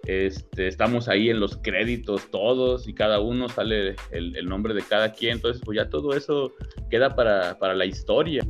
[0.06, 5.14] este, estamos ahí en los créditos todos y cada uno sale el, nombre de cada
[5.14, 6.54] quien, entonces pues ya todo eso
[6.90, 8.42] queda para, la historia.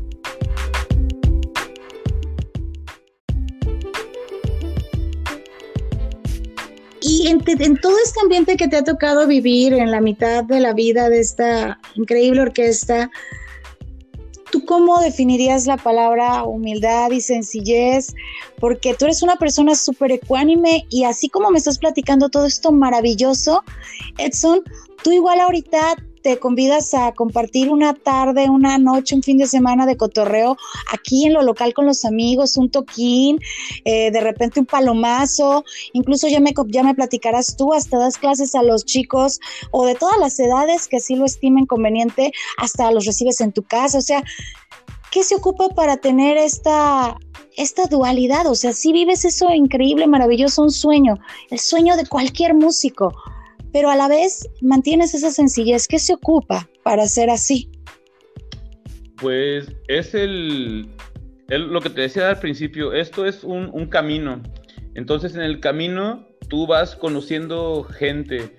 [7.01, 7.41] Y en,
[7.77, 11.19] todo este ambiente que te ha tocado vivir en la mitad de la vida de
[11.19, 13.11] esta increíble orquesta,
[14.51, 18.13] ¿Tú cómo definirías la palabra humildad y sencillez?
[18.59, 22.71] Porque tú eres una persona súper ecuánime y así como me estás platicando todo esto
[22.71, 23.63] maravilloso,
[24.17, 24.61] Edson,
[25.03, 29.86] tú igual ahorita te convidas a compartir una tarde, una noche, un fin de semana
[29.86, 30.57] de cotorreo
[30.91, 33.39] aquí en lo local con los amigos, un toquín,
[33.86, 38.55] eh, de repente un palomazo, incluso ya me, ya me platicarás tú, hasta das clases
[38.55, 39.39] a los chicos
[39.71, 43.63] o de todas las edades que así lo estimen conveniente, hasta los recibes en tu
[43.63, 44.23] casa, o sea,
[45.12, 47.17] ¿qué se ocupa para tener esta,
[47.57, 48.47] esta dualidad?
[48.47, 51.17] O sea, si vives eso increíble, maravilloso, un sueño,
[51.49, 53.13] el sueño de cualquier músico
[53.71, 55.88] pero a la vez mantienes esa sencillez.
[55.88, 57.69] ¿Qué se ocupa para ser así?
[59.17, 60.89] Pues es el,
[61.47, 64.41] lo que te decía al principio, esto es un, camino.
[64.95, 68.55] Entonces en el camino tú vas conociendo gente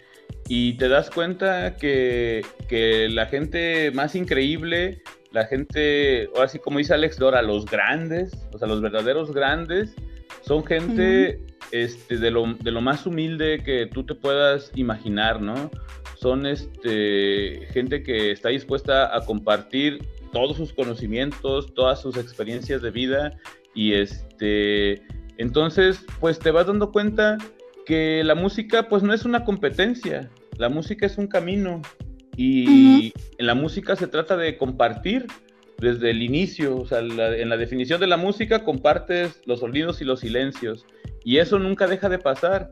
[0.48, 2.42] y te das cuenta que,
[3.10, 8.58] la gente más increíble, la gente, ahora sí como dice Alex Dora, los grandes, o
[8.58, 9.94] sea, los verdaderos grandes,
[10.42, 11.40] son gente
[11.72, 15.70] este, de, lo, de, lo, más humilde que tú te puedas imaginar, ¿no?
[16.20, 22.90] Son este, gente que está dispuesta a compartir todos sus conocimientos, todas sus experiencias de
[22.90, 23.38] vida
[23.74, 25.02] y este,
[25.38, 27.38] entonces, pues te vas dando cuenta
[27.86, 31.80] que la música pues no es una competencia, la música es un camino
[32.36, 35.26] y en la música se trata de compartir
[35.78, 40.04] desde el inicio, o sea, en la definición de la música compartes los sonidos y
[40.04, 40.86] los silencios
[41.24, 42.70] y eso nunca deja de pasar.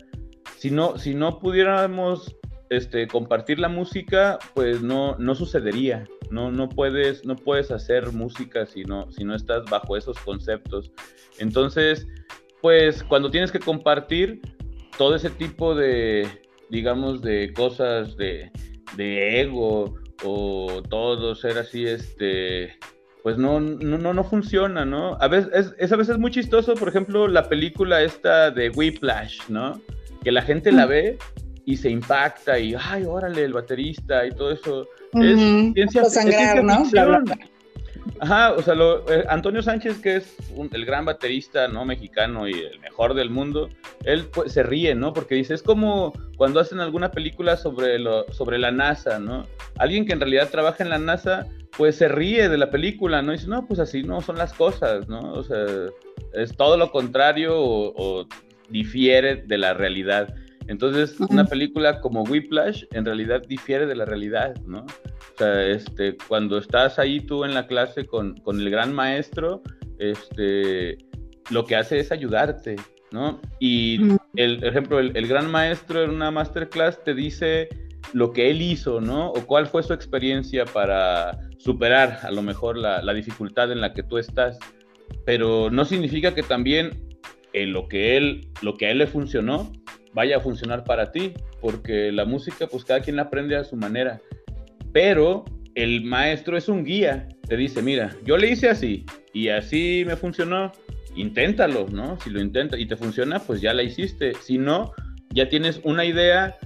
[0.56, 2.36] Si no, si no pudiéramos
[2.68, 6.04] este, compartir la música, pues no, no sucedería.
[6.30, 10.92] No, no, puedes, no puedes hacer música si no, si no estás bajo esos conceptos.
[11.38, 12.06] Entonces,
[12.62, 14.40] pues cuando tienes que compartir
[14.96, 16.28] todo ese tipo de,
[16.68, 18.52] digamos, de cosas de,
[18.96, 22.78] de ego o todo ser así, este,
[23.22, 25.16] pues no, no, no, funciona, ¿no?
[25.20, 29.80] A veces es, a veces muy chistoso, por ejemplo, la película esta de Whiplash, ¿no?
[30.22, 31.18] Que la gente la ve
[31.64, 34.86] y se impacta y, ay, órale, el baterista y todo eso.
[35.14, 35.38] Es
[35.74, 36.84] ciencia, sangrar, ¿no?
[38.20, 38.74] Ajá, o sea,
[39.08, 40.36] eh, Antonio Sánchez, que es
[40.72, 43.68] el gran baterista no mexicano y el mejor del mundo,
[44.04, 45.12] él pues, se ríe, ¿no?
[45.12, 49.46] Porque dice, es como cuando hacen alguna película sobre, lo, sobre la NASA, ¿no?
[49.78, 53.32] Alguien que en realidad trabaja en la NASA pues se ríe de la película, ¿no?
[53.32, 55.32] Y dice, no, pues así no son las cosas, ¿no?
[55.32, 55.64] O sea,
[56.34, 58.26] es todo lo contrario o,
[58.68, 60.32] difiere de la realidad.
[60.68, 64.82] Entonces, una película como Whiplash en realidad difiere de la realidad, ¿no?
[64.82, 69.62] O sea, este, cuando estás ahí tú en la clase con, con el gran maestro,
[69.98, 70.98] este,
[71.50, 72.76] lo que hace es ayudarte,
[73.10, 73.40] ¿no?
[73.58, 74.00] Y
[74.36, 77.68] el ejemplo, el, el, gran maestro en una masterclass te dice
[78.12, 79.30] lo que él hizo, ¿no?
[79.30, 84.02] O cuál fue su experiencia para superar a lo mejor la, dificultad en la que
[84.02, 84.58] tú estás.
[85.26, 86.90] Pero no significa que también
[87.52, 89.70] en lo que él, lo que a él le funcionó,
[90.14, 93.76] vaya a funcionar para ti, porque la música, pues cada quien la aprende a su
[93.76, 94.20] manera.
[94.92, 95.44] Pero
[95.74, 100.16] el maestro es un guía, te dice, mira, yo le hice así y así me
[100.16, 100.72] funcionó,
[101.14, 102.18] inténtalo, ¿no?
[102.20, 104.32] Si lo intentas y te funciona, pues ya la hiciste.
[104.34, 104.92] Si no,
[105.30, 106.56] ya tienes una idea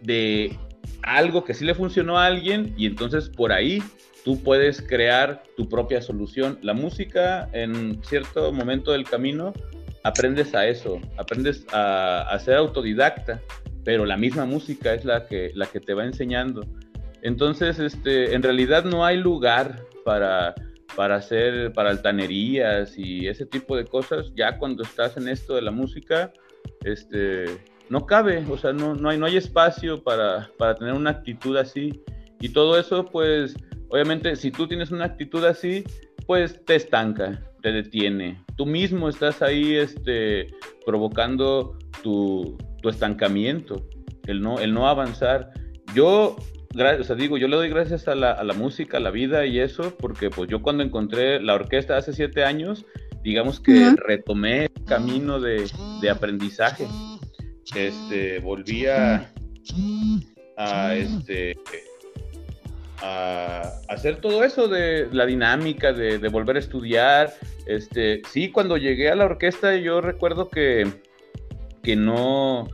[0.00, 0.56] de
[1.02, 3.82] algo que sí le funcionó a alguien y entonces por ahí
[4.24, 6.58] tú puedes crear tu propia solución.
[6.62, 9.52] La música en cierto momento del camino
[10.02, 13.40] aprendes a eso, aprendes a, ser autodidacta,
[13.84, 16.66] pero la misma música es la que, la que te va enseñando.
[17.22, 20.54] Entonces, este, en realidad no hay lugar para,
[20.96, 24.32] para hacer, para altanerías y ese tipo de cosas.
[24.34, 26.32] Ya cuando estás en esto de la música,
[26.84, 27.44] este,
[27.90, 31.56] no cabe, o sea, no, no, hay, no hay espacio para, para tener una actitud
[31.56, 32.02] así.
[32.40, 33.54] Y todo eso, pues,
[33.90, 35.84] obviamente, si tú tienes una actitud así,
[36.26, 38.42] pues te estanca, te detiene.
[38.56, 40.46] Tú mismo estás ahí este,
[40.86, 43.86] provocando tu, tu estancamiento,
[44.26, 45.50] el no, el no avanzar.
[45.94, 46.36] Yo,
[46.74, 49.44] o sea, digo, yo le doy gracias a la, a la, música, a la vida
[49.44, 52.86] y eso, porque pues yo cuando encontré la orquesta hace siete años,
[53.22, 53.96] digamos que uh -huh.
[53.96, 55.68] retomé el camino de,
[56.00, 56.86] de, aprendizaje.
[57.74, 59.32] Este, volví a,
[60.56, 61.56] a este
[63.02, 67.32] a hacer todo eso de la dinámica, de, de, volver a estudiar.
[67.66, 70.86] Este, sí, cuando llegué a la orquesta yo recuerdo que,
[71.82, 72.68] que no,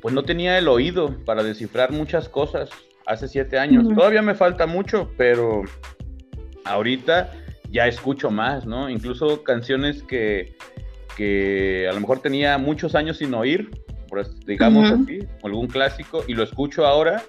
[0.00, 2.70] pues no tenía el oído para descifrar muchas cosas
[3.06, 3.84] hace siete años.
[3.84, 3.96] Uh -huh.
[3.96, 5.62] Todavía me falta mucho, pero
[6.64, 7.32] ahorita
[7.70, 8.88] ya escucho más, ¿no?
[8.88, 10.56] Incluso canciones que,
[11.16, 13.70] que a lo mejor tenía muchos años sin oír,
[14.46, 15.02] digamos uh -huh.
[15.04, 17.22] así, algún clásico, y lo escucho ahora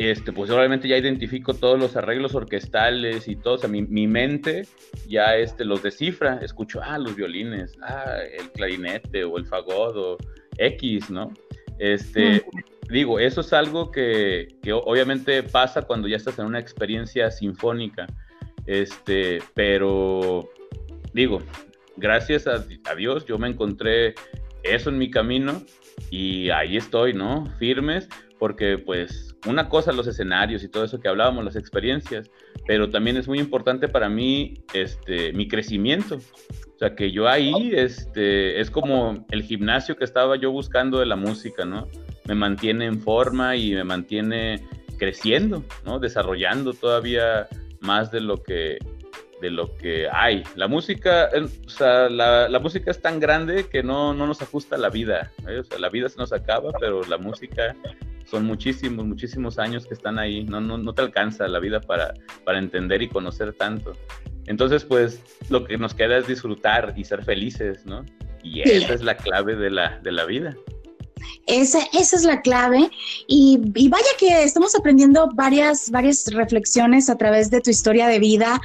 [0.00, 4.06] este, pues obviamente ya identifico todos los arreglos orquestales y todo, o sea, mi, mi,
[4.06, 4.66] mente
[5.06, 10.16] ya este, los descifra, escucho, ah, los violines, ah, el clarinete o el fagodo,
[10.56, 11.34] X, ¿no?
[11.78, 12.92] Este, mm.
[12.92, 18.06] digo, eso es algo que, que, obviamente pasa cuando ya estás en una experiencia sinfónica,
[18.64, 20.48] este, pero
[21.12, 21.42] digo,
[21.98, 24.14] gracias a, a Dios yo me encontré
[24.62, 25.62] eso en mi camino
[26.10, 27.44] y ahí estoy, ¿no?
[27.58, 28.08] Firmes,
[28.38, 32.30] porque pues una cosa los escenarios y todo eso que hablábamos, las experiencias,
[32.66, 36.16] pero también es muy importante para mí este, mi crecimiento.
[36.16, 41.06] O sea, que yo ahí este, es como el gimnasio que estaba yo buscando de
[41.06, 41.88] la música, ¿no?
[42.26, 44.66] Me mantiene en forma y me mantiene
[44.98, 45.98] creciendo, ¿no?
[45.98, 47.48] Desarrollando todavía
[47.80, 48.78] más de lo que,
[49.40, 50.42] de lo que hay.
[50.54, 54.76] La música, o sea, la, la música es tan grande que no, no nos ajusta
[54.76, 55.32] a la vida.
[55.48, 55.58] ¿eh?
[55.58, 57.74] O sea, la vida se nos acaba, pero la música
[58.30, 62.14] son muchísimos, muchísimos años que están ahí, no, no, no te alcanza la vida para,
[62.44, 63.92] para entender y conocer tanto.
[64.46, 68.04] Entonces, pues, lo que nos queda es disfrutar y ser felices, ¿no?
[68.42, 70.56] Y esa es la clave de la, de la vida.
[71.46, 72.90] Esa, esa, es la clave
[73.26, 78.18] y, y, vaya que estamos aprendiendo varias, varias reflexiones a través de tu historia de
[78.18, 78.60] vida,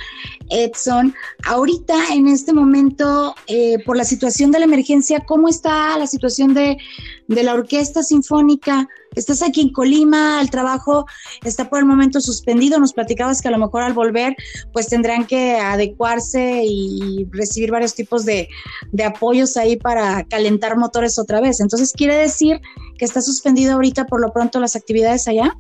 [0.49, 1.13] Edson.
[1.45, 6.53] Ahorita, en este momento, eh, por la situación de la emergencia, ¿cómo está la situación
[6.53, 6.77] de,
[7.27, 8.87] de la Orquesta Sinfónica?
[9.15, 11.05] Estás aquí en Colima, el trabajo
[11.43, 12.79] está por el momento suspendido.
[12.79, 14.35] Nos platicabas que a lo mejor al volver,
[14.73, 18.49] pues tendrán que adecuarse y recibir varios tipos de,
[18.91, 21.59] de apoyos ahí para calentar motores otra vez.
[21.59, 22.59] Entonces, ¿quiere decir
[22.97, 25.55] que está suspendido ahorita por lo pronto las actividades allá?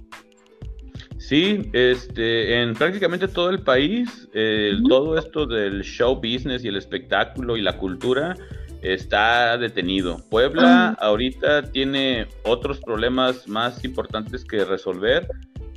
[1.17, 4.89] Sí, este, en prácticamente todo el país, eh, uh -huh.
[4.89, 8.35] todo esto del show business y el espectáculo y la cultura
[8.93, 10.21] está detenido.
[10.29, 10.97] Puebla -huh.
[10.99, 15.27] ahorita tiene otros problemas más importantes que resolver.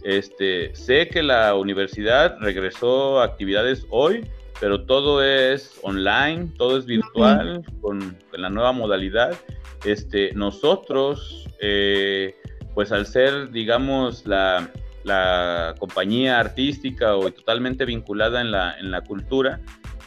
[0.05, 4.27] Este, sé que la universidad regresó a actividades hoy,
[4.61, 9.35] pero todo es online, todo es virtual, con, la nueva modalidad.
[9.85, 12.35] Este, nosotros, eh,
[12.75, 14.71] pues al ser, digamos, la,
[15.05, 19.61] la compañía artística o totalmente vinculada en la, en la cultura,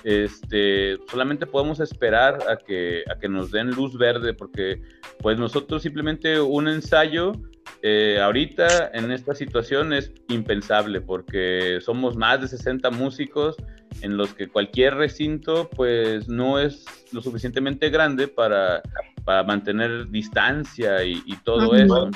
[0.04, 4.82] este, solamente podemos esperar a que, a que nos den luz verde, porque
[5.20, 7.34] pues nosotros simplemente un ensayo
[7.84, 13.56] eh, ahorita en esta situación es impensable, porque somos más de 60 músicos
[14.02, 18.82] en los que cualquier recinto pues no es lo suficientemente grande para,
[19.26, 22.10] para mantener distancia y, y todo eso.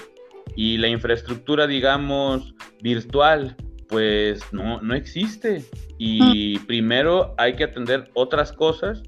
[0.56, 5.64] Y la infraestructura, digamos, virtual, pues no, no existe.
[5.98, 9.04] Y primero hay que atender otras cosas,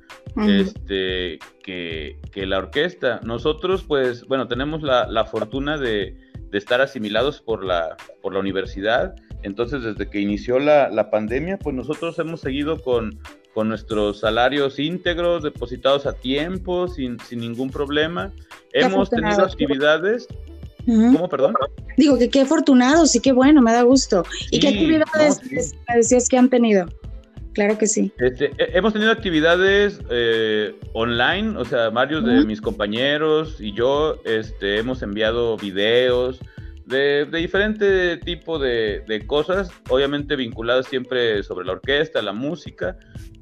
[0.46, 3.20] este, que, la orquesta.
[3.24, 6.16] Nosotros, pues, bueno, tenemos la, fortuna de,
[6.54, 9.16] estar asimilados por la, por la universidad.
[9.44, 13.20] Entonces, desde que inició la, pandemia, pues nosotros hemos seguido con,
[13.54, 18.32] con nuestros salarios íntegros, depositados a tiempo, sin, sin ningún problema.
[18.74, 20.28] Hemos tenido actividades.
[20.88, 21.54] ¿Cómo, perdón?
[21.98, 24.24] Digo que qué afortunados y qué bueno, me da gusto.
[24.52, 25.42] ¿Y qué actividades
[25.94, 26.88] decías que han tenido?
[27.54, 28.12] Claro que sí.
[28.20, 34.78] Este, hemos tenido actividades eh, online, o sea, varios de mis compañeros y yo este,
[34.78, 36.40] hemos enviado videos
[36.86, 42.98] de, de diferente tipo de, de, cosas, obviamente vinculadas siempre sobre la orquesta, la música,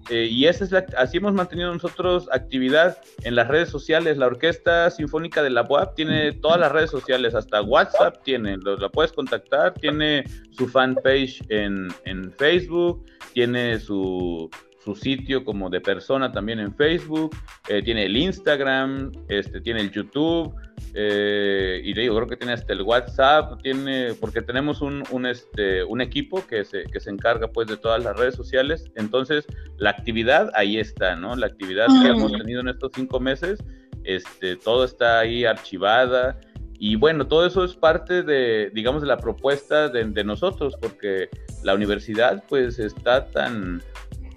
[0.09, 4.17] eh, y esa es la, así hemos mantenido nosotros actividad en las redes sociales.
[4.17, 8.89] La Orquesta Sinfónica de la UAP tiene todas las redes sociales, hasta WhatsApp tiene, la
[8.89, 14.49] puedes contactar, tiene su fanpage en, en Facebook, tiene su,
[14.85, 17.35] su sitio como de persona también en Facebook,
[17.67, 20.53] eh, tiene el Instagram, este, tiene el YouTube,
[20.93, 25.83] eh, y digo, creo que tiene hasta el WhatsApp, tiene, porque tenemos un, un, este,
[25.83, 29.89] un equipo que se, que se encarga pues de todas las redes sociales, entonces la
[29.89, 31.35] actividad ahí está, ¿no?
[31.35, 33.63] La actividad que hemos tenido en estos cinco meses,
[34.03, 36.39] este, todo está ahí archivada,
[36.77, 41.29] y bueno, todo eso es parte de, digamos, de la propuesta de, de nosotros, porque
[41.63, 43.81] la universidad pues está tan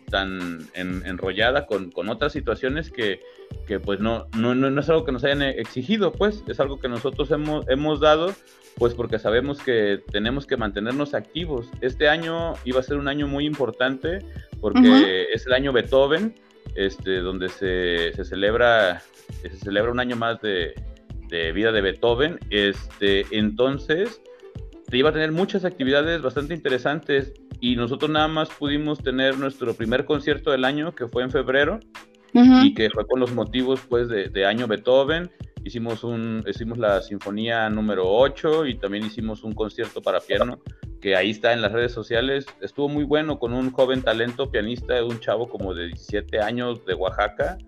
[0.09, 3.21] tan enrollada con, otras situaciones que,
[3.85, 7.31] pues no, no, no, es algo que nos hayan exigido, pues es algo que nosotros
[7.31, 8.35] hemos, hemos dado,
[8.77, 11.69] pues porque sabemos que tenemos que mantenernos activos.
[11.81, 14.21] Este año iba a ser un año muy importante
[14.61, 16.35] porque es el año Beethoven,
[16.75, 19.03] este, donde se, se, celebra,
[19.43, 20.75] se celebra un año más de,
[21.29, 22.39] de vida de Beethoven.
[22.51, 24.21] Este, entonces,
[24.97, 30.05] iba a tener muchas actividades bastante interesantes y nosotros nada más pudimos tener nuestro primer
[30.05, 31.81] concierto del año que fue en febrero
[32.33, 35.31] y que fue con los motivos pues de, año Beethoven.
[35.65, 40.61] Hicimos un hicimos la sinfonía número 8 y también hicimos un concierto para piano
[41.01, 42.47] que ahí está en las redes sociales.
[42.61, 46.95] Estuvo muy bueno con un joven talento pianista un chavo como de 17 años de
[46.95, 47.59] Oaxaca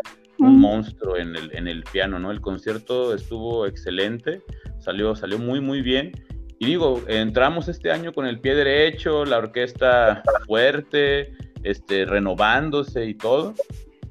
[0.40, 4.42] un monstruo en el, en el piano no el concierto estuvo excelente
[4.79, 6.12] salió salió muy muy bien
[6.61, 13.14] y digo, entramos este año con el pie derecho, la orquesta fuerte, este, renovándose y
[13.14, 13.55] todo,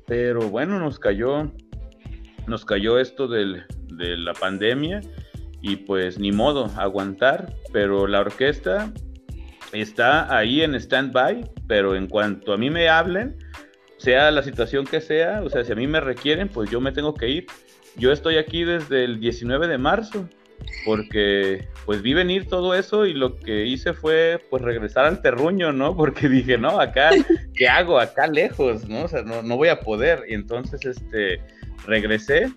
[0.08, 1.52] pero bueno, nos cayó,
[2.48, 5.02] nos cayó esto del, de la pandemia
[5.62, 8.92] y pues ni modo, aguantar, pero la orquesta
[9.72, 13.38] está ahí en stand-by, pero en cuanto a mí me hablen,
[13.98, 16.92] sea la situación que sea, o sea, si a mí me requieren, pues yo me
[16.92, 17.46] tengo que ir.
[17.96, 20.28] Yo estoy aquí desde el 19 de marzo,
[20.86, 25.72] porque pues vi venir todo eso y lo que hice fue pues regresar al terruño,
[25.72, 25.96] ¿no?
[25.98, 27.12] Porque dije, no, acá,
[27.56, 28.00] ¿qué hago?
[28.00, 29.04] Acá lejos, ¿no?
[29.04, 30.24] O sea, no, no voy a poder.
[30.28, 31.42] Y entonces, este,
[31.86, 32.52] regresé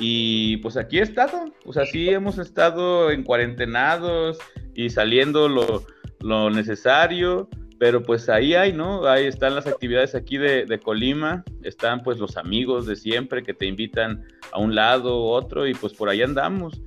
[0.00, 4.38] y pues aquí he estado, o sea, sí hemos estado en cuarentenados
[4.74, 5.84] y saliendo lo,
[6.20, 9.06] lo necesario, pero pues ahí hay, ¿no?
[9.06, 13.54] Ahí están las actividades aquí de, de, Colima, están pues los amigos de siempre que
[13.54, 16.80] te invitan a un lado u otro y pues por ahí andamos.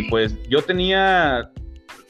[0.00, 1.50] Y pues yo tenía,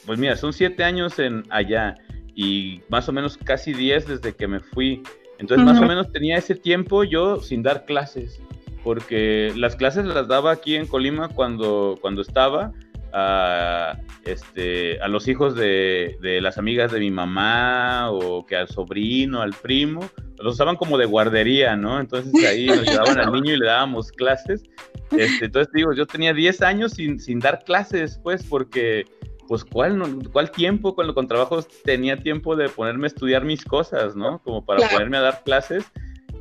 [0.07, 1.97] pues mira, son siete años en allá
[2.37, 5.03] y más o menos casi diez desde que me fui.
[5.39, 8.41] Entonces más o menos tenía ese tiempo yo sin dar clases,
[8.85, 12.73] porque las clases las daba aquí en Colima cuando, cuando estaba
[13.13, 18.69] a, este, a los hijos de, de las amigas de mi mamá o que al
[18.69, 22.01] sobrino, al primo, los usaban como de guardería, ¿no?
[22.01, 24.63] Entonces ahí nos llevaban al niño y le dábamos clases
[25.11, 29.05] este, entonces digo, yo tenía 10 años sin, sin dar clases, pues, porque,
[29.49, 30.01] pues, ¿cuál,
[30.33, 34.41] cuál tiempo con, con trabajos tenía tiempo de ponerme a estudiar mis cosas, ¿no?
[34.43, 35.85] Como para ponerme a dar clases.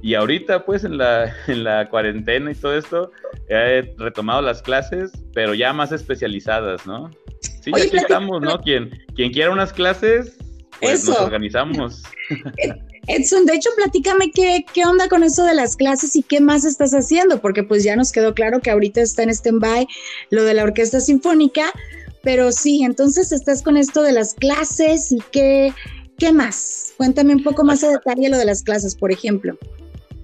[0.02, 3.12] Y ahorita, pues, en la, en la cuarentena y todo esto,
[3.50, 7.10] he retomado las clases, pero ya más especializadas, ¿no?
[7.62, 8.60] Sí, aquí estamos, ¿no?
[8.62, 10.38] Quien, quien quiera unas clases,
[10.82, 12.04] pues nos organizamos.
[13.08, 16.64] Edson, de hecho, platícame qué, qué onda con eso de las clases y qué más
[16.64, 19.88] estás haciendo, porque pues ya nos quedó claro que ahorita está en stand-by
[20.30, 21.72] lo de la orquesta sinfónica,
[22.24, 25.74] pero sí, entonces estás con esto de las clases y qué,
[26.18, 26.94] qué más.
[26.98, 29.58] Cuéntame un poco más a detalle lo de las clases, por ejemplo.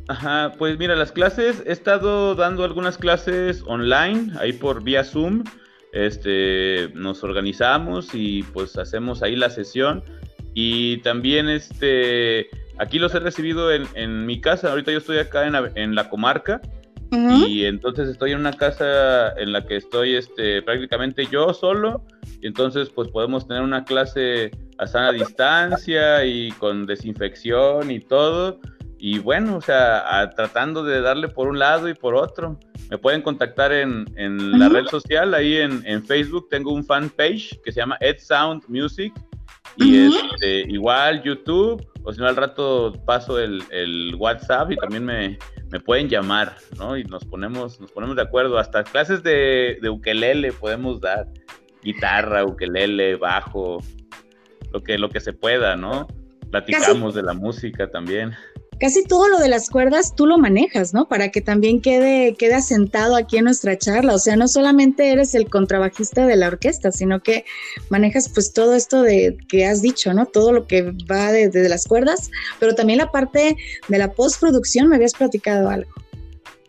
[0.07, 5.43] Ajá, pues mira, las clases, he estado dando algunas clases online, ahí por vía Zoom.
[5.93, 10.03] Este, nos organizamos y pues hacemos ahí la sesión.
[10.53, 14.71] Y también este, Aquí los he recibido en, mi casa.
[14.71, 16.61] Ahorita yo estoy acá en la, comarca.
[17.11, 22.03] y entonces estoy en una casa en la que estoy este, prácticamente yo solo
[22.41, 28.59] y entonces pues podemos tener una clase a sana distancia y con desinfección y todo
[29.07, 32.59] y bueno, o sea, tratando de darle por un lado y por otro.
[32.89, 37.11] Me pueden contactar en, en la red social, ahí en, en, Facebook tengo un fan
[37.11, 39.13] page que se llama Ed Sound Music
[39.77, 45.05] y este, igual YouTube, o si no al rato paso el, el WhatsApp y también
[45.05, 45.37] me,
[45.71, 46.97] me, pueden llamar, ¿no?
[46.97, 51.27] Y nos ponemos, nos ponemos de acuerdo, hasta clases de, de ukelele podemos dar,
[51.83, 53.83] guitarra, ukelele, bajo,
[54.73, 56.07] lo que, lo que se pueda, ¿no?
[56.49, 58.33] Platicamos de la música también
[58.79, 61.07] casi todo lo de las cuerdas tú lo manejas, ¿no?
[61.07, 64.13] Para que también quede, quede asentado aquí en nuestra charla.
[64.13, 67.45] O sea, no solamente eres el contrabajista de la orquesta, sino que
[67.89, 70.25] manejas pues todo esto de que has dicho, ¿no?
[70.25, 73.57] Todo lo que va desde de las cuerdas, pero también la parte
[73.87, 75.91] de la postproducción, me habías platicado algo.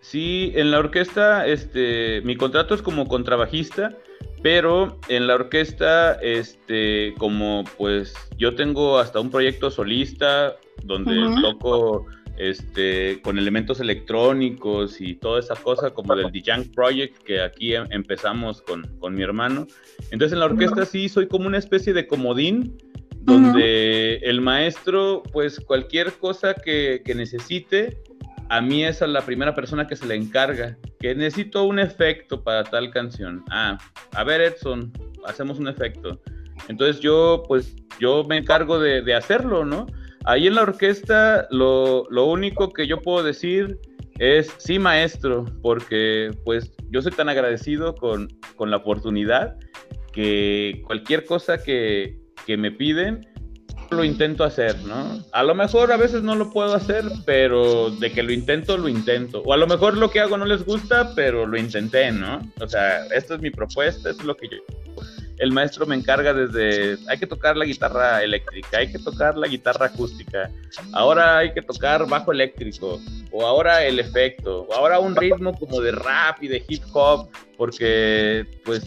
[0.01, 3.97] Sí, en la orquesta, este, mi contrato es como contrabajista,
[4.43, 12.07] pero en la orquesta, este, como pues yo tengo hasta un proyecto solista, donde toco
[12.37, 17.87] este, con elementos electrónicos y toda esa cosa, como del The Project, que aquí em,
[17.91, 19.67] empezamos con, con, mi hermano.
[20.11, 22.77] Entonces en la orquesta sí soy como una especie de comodín,
[23.23, 27.99] donde el maestro, pues cualquier cosa que, que necesite,
[28.49, 32.65] a mí es la primera persona que se le encarga, que necesito un efecto para
[32.65, 33.45] tal canción.
[33.51, 33.79] Ah,
[34.13, 34.93] a ver Edson,
[35.27, 36.21] hacemos un efecto.
[36.69, 39.87] Entonces yo, pues, yo me encargo de, hacerlo, ¿no?
[40.25, 43.79] Ahí en la orquesta lo, único que yo puedo decir
[44.19, 48.29] es sí maestro, porque pues yo soy tan agradecido con,
[48.59, 49.57] la oportunidad
[50.13, 53.21] que cualquier cosa que, que, me piden,
[53.91, 55.25] lo intento hacer, ¿no?
[55.33, 58.89] A lo mejor a veces no lo puedo hacer, pero de que lo intento, lo
[58.89, 59.43] intento.
[59.43, 62.41] O a lo mejor lo que hago no les gusta, pero lo intenté, ¿no?
[62.61, 64.57] O sea, esta es mi propuesta, es lo que yo
[65.39, 69.47] el maestro me encarga desde, hay que tocar la guitarra eléctrica, hay que tocar la
[69.47, 70.51] guitarra acústica,
[70.93, 75.81] ahora hay que tocar bajo eléctrico, o ahora el efecto, o ahora un ritmo como
[75.81, 78.83] de rap y de hip hop, porque pues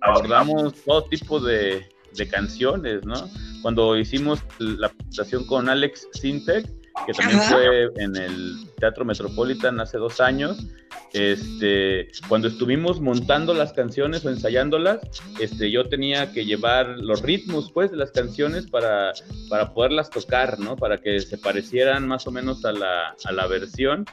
[0.00, 1.86] abordamos todo tipo de
[2.28, 3.30] canciones, ¿no?
[3.62, 6.66] Cuando hicimos la presentación con Alex Sintek,
[7.06, 10.66] que también fue en el Teatro Metropolitan hace dos años.
[11.12, 14.98] Este, cuando estuvimos montando las canciones o ensayándolas,
[15.40, 19.12] este, yo tenía que llevar los ritmos pues, de las canciones para,
[19.48, 20.76] para poderlas tocar, ¿no?
[20.76, 24.04] Para que se parecieran más o menos a la, a la versión.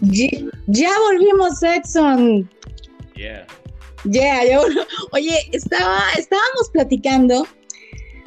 [0.00, 2.48] Ya volvimos, Edson.
[3.14, 3.46] Yeah.
[4.04, 4.60] Yeah,
[5.12, 7.46] oye, estaba, estábamos platicando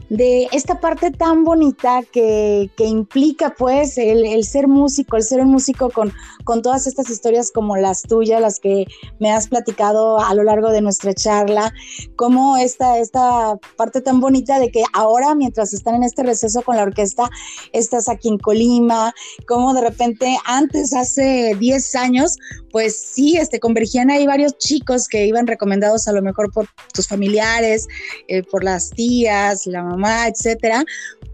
[0.10, 5.90] de esta parte tan bonita que, implica pues el, ser músico, el ser un músico
[5.90, 6.14] con,
[6.44, 8.86] con todas estas historias como las tuyas, las que
[9.20, 11.74] me has platicado a lo largo de nuestra charla,
[12.16, 16.76] como esta, esta parte tan bonita de que ahora mientras están en este receso con
[16.76, 17.30] la orquesta,
[17.72, 19.14] estás aquí en Colima,
[19.48, 22.38] como de repente antes, hace 10 años,
[22.72, 27.08] pues sí, este, convergían ahí varios chicos que iban recomendados a lo mejor por tus
[27.08, 27.88] familiares,
[28.28, 30.84] eh, por las tías, la mamá etcétera.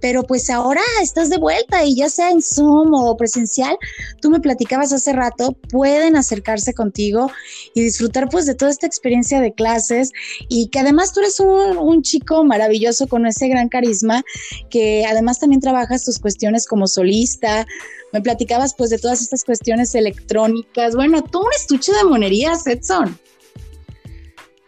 [0.01, 3.77] Pero pues ahora estás de vuelta y ya sea en Zoom o presencial,
[4.21, 7.31] tú me platicabas hace rato, pueden acercarse contigo
[7.73, 10.11] y disfrutar pues de toda esta experiencia de clases
[10.47, 14.23] y que además tú eres un, chico maravilloso con ese gran carisma,
[14.69, 17.67] que además también trabajas tus cuestiones como solista,
[18.13, 20.95] me platicabas pues de todas estas cuestiones electrónicas.
[20.95, 23.19] Bueno, tú un estuche de monerías, Edson.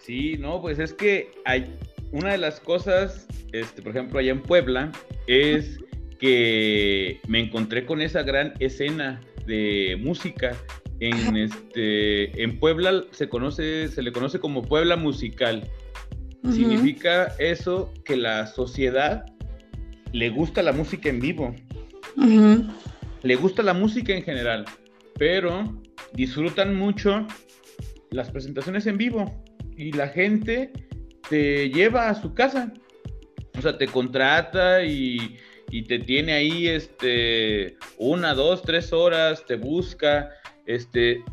[0.05, 1.73] Sí, no, pues es que hay
[2.11, 4.91] una de las cosas este, por ejemplo, allá en Puebla,
[5.27, 5.79] es
[6.19, 10.55] que me encontré con esa gran escena de música.
[10.99, 15.67] En, este, en Puebla se, conoce, se le conoce como Puebla musical.
[16.51, 19.25] Significa eso que la sociedad
[20.11, 21.55] le gusta la música en vivo.
[23.23, 24.65] Le gusta la música en general,
[25.17, 25.81] pero
[26.13, 27.25] disfrutan mucho
[28.09, 29.43] las presentaciones en vivo
[29.77, 30.71] y la gente
[31.29, 32.73] te lleva a su casa
[33.57, 35.37] o sea, te contrata y,
[35.83, 40.29] te tiene ahí este, una, dos, tres horas, te busca,
[40.65, 41.23] este,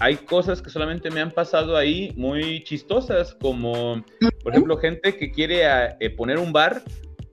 [0.00, 4.04] hay cosas que solamente me han pasado ahí muy chistosas, como
[4.42, 5.62] por ejemplo gente que quiere
[6.00, 6.82] eh, poner un bar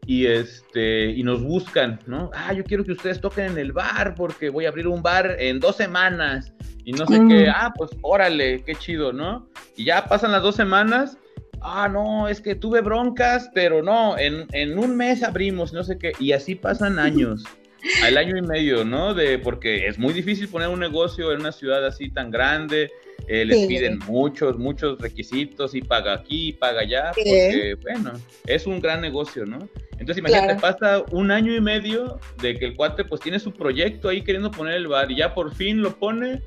[0.06, 2.30] y este y nos buscan, ¿no?
[2.34, 5.36] Ah, yo quiero que ustedes toquen en el bar porque voy a abrir un bar
[5.40, 9.48] en dos semanas y no sé qué, ah, pues órale, qué chido, ¿no?
[9.76, 11.18] Y ya pasan las dos semanas
[11.62, 15.98] ah, no, es que tuve broncas, pero no, en, en un mes abrimos, no sé
[15.98, 17.44] qué, y así pasan años.
[18.04, 19.14] al año y medio, ¿no?
[19.14, 22.92] De, porque es muy difícil poner un negocio en una ciudad así tan grande,
[23.28, 28.14] eh, les piden muchos, muchos requisitos y paga aquí, paga allá, porque, bueno,
[28.46, 29.60] es un gran negocio, ¿no?
[29.94, 34.10] Entonces, imagínate, pasa un año y medio de que el cuate pues tiene su proyecto
[34.10, 36.42] ahí queriendo poner el bar y ya por fin lo pone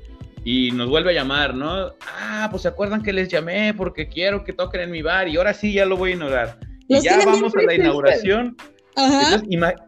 [0.45, 1.93] y nos vuelve a llamar, ¿no?
[2.07, 5.35] Ah, pues se acuerdan que les llamé porque quiero que toquen en mi bar y
[5.35, 6.59] ahora sí ya lo voy a inaugurar.
[6.87, 8.55] Y ya vamos a la inauguración
[8.97, 9.43] entonces,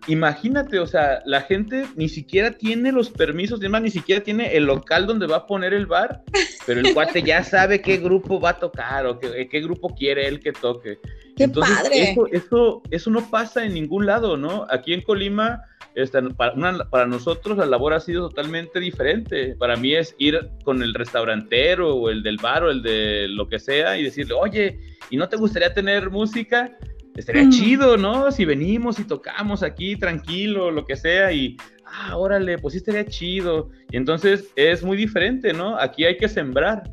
[0.08, 4.66] imagínate, o sea, la gente ni siquiera tiene los permisos, además ni siquiera tiene el
[4.66, 6.24] local donde va a poner el bar,
[6.66, 10.28] pero el cuate ya sabe qué grupo va a tocar o qué, qué grupo quiere
[10.28, 11.00] él que toque.
[11.38, 12.12] ¡Qué Entonces, padre!
[12.12, 14.66] Eso, eso, eso no pasa en ningún lado, ¿no?
[14.70, 15.62] Aquí en Colima,
[16.02, 16.54] esta, para,
[16.90, 19.56] para, nosotros la labor ha sido totalmente diferente.
[19.56, 23.48] Para mí es ir con el restaurantero o el del bar o el de lo
[23.48, 24.80] que sea y decirle, oye,
[25.10, 26.78] ¿y no te gustaría tener música?
[27.16, 27.50] estaría mm.
[27.50, 28.32] chido, ¿no?
[28.32, 33.06] Si venimos y tocamos aquí tranquilo, lo que sea, y, ah, órale, pues sí estaría
[33.06, 33.72] chido.
[33.92, 35.78] Y entonces es muy diferente, ¿no?
[35.80, 36.84] Aquí hay que sembrar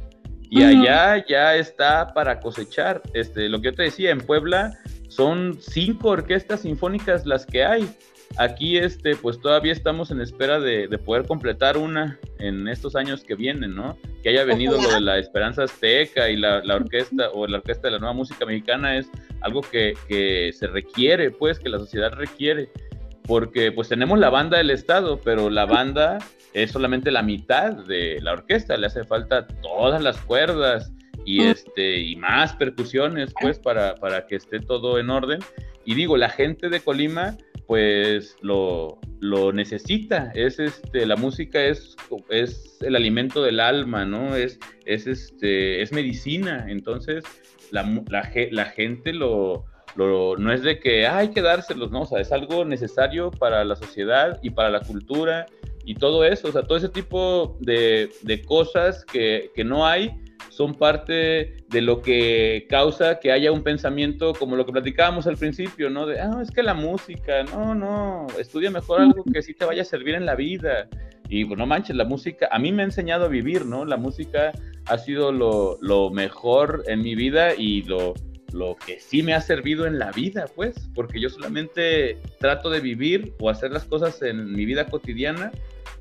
[0.50, 3.02] y allá ya está para cosechar.
[3.12, 4.78] Este, lo que yo te decía, en Puebla
[5.08, 7.88] son cinco orquestas sinfónicas las que hay.
[8.36, 13.36] Aquí, este, pues todavía estamos en espera de, poder completar una en estos años que
[13.36, 13.96] vienen, ¿no?
[14.22, 17.92] Que haya venido lo de la Esperanza Azteca y la, orquesta o la orquesta de
[17.92, 19.08] la nueva música mexicana es
[19.40, 22.70] algo que, que, se requiere, pues, que la sociedad requiere.
[23.26, 26.18] Porque, pues, tenemos la banda del Estado, pero la banda
[26.54, 30.92] es solamente la mitad de la orquesta, le hace falta todas las cuerdas
[31.24, 35.38] y, este, y más percusiones, pues, para, para que esté todo en orden.
[35.84, 37.36] Y digo, la gente de Colima
[37.66, 40.30] pues lo, lo necesita.
[40.34, 41.96] Es este, la música es,
[42.28, 44.36] es el alimento del alma, ¿no?
[44.36, 46.66] Es, es, este, es medicina.
[46.68, 47.24] Entonces,
[47.70, 49.64] la, la, la gente lo,
[49.96, 52.02] lo, no es de que hay que dárselos, ¿no?
[52.02, 55.46] O sea, es algo necesario para la sociedad y para la cultura
[55.84, 56.48] y todo eso.
[56.48, 61.80] O sea, todo ese tipo de, de cosas que, que no hay son parte de
[61.80, 66.06] lo que causa que haya un pensamiento como lo que platicábamos al principio, ¿no?
[66.06, 69.82] De, ah, es que la música, no, no, estudia mejor algo que sí te vaya
[69.82, 70.88] a servir en la vida.
[71.28, 73.84] Y bueno, no manches, la música, a mí me ha enseñado a vivir, ¿no?
[73.84, 74.52] La música
[74.86, 78.14] ha sido lo, lo mejor en mi vida y lo,
[78.52, 82.80] lo que sí me ha servido en la vida, pues, porque yo solamente trato de
[82.80, 85.50] vivir o hacer las cosas en mi vida cotidiana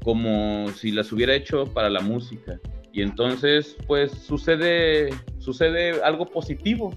[0.03, 2.59] como si las hubiera hecho para la música
[2.93, 6.93] y entonces pues sucede, sucede algo positivo.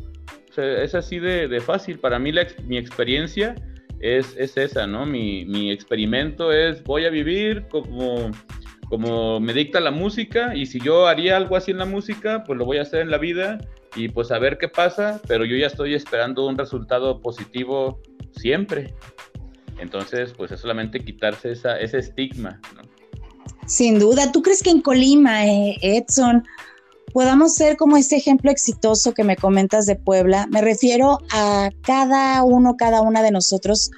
[0.56, 1.98] es así de, fácil.
[1.98, 2.32] Para mí
[2.66, 3.54] mi experiencia
[3.98, 5.06] es, esa, ¿no?
[5.06, 8.30] Mi, experimento es voy a vivir como,
[8.90, 12.58] como me dicta la música y si yo haría algo así en la música, pues
[12.58, 13.58] lo voy a hacer en la vida
[13.96, 18.94] y pues a ver qué pasa, pero yo ya estoy esperando un resultado positivo siempre.
[19.78, 22.95] Entonces, pues es solamente quitarse esa, ese estigma, ¿no?
[23.66, 26.44] Sin duda, ¿tú crees que en Colima, eh, Edson,
[27.12, 30.46] podamos ser como ese ejemplo exitoso que me comentas de Puebla?
[30.50, 33.90] Me refiero a cada uno, cada una de nosotros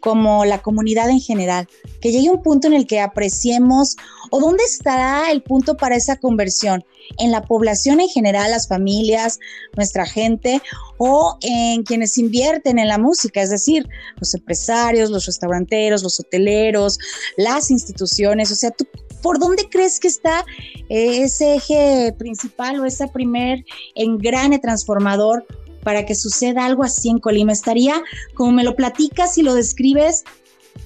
[0.00, 1.68] como la comunidad en general,
[2.00, 3.96] que llegue un punto en el que apreciemos
[4.30, 6.84] o dónde estará el punto para esa conversión,
[7.18, 9.38] en la población en general, las familias,
[9.76, 10.62] nuestra gente
[10.98, 16.98] o en quienes invierten en la música, es decir, los empresarios, los restauranteros, los hoteleros,
[17.36, 18.86] las instituciones, o sea, ¿tú
[19.22, 20.44] por dónde crees que está
[20.88, 25.46] eh, ese eje principal o ese primer engrane transformador
[25.82, 27.52] para que suceda algo así en Colima.
[27.52, 28.02] Estaría,
[28.34, 30.24] como me lo platicas y lo describes,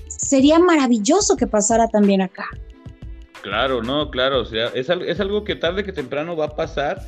[0.08, 2.48] sería maravilloso que pasara también acá.
[3.47, 7.01] Claro, no, claro, o sea, es, es algo que tarde que temprano va a pasar,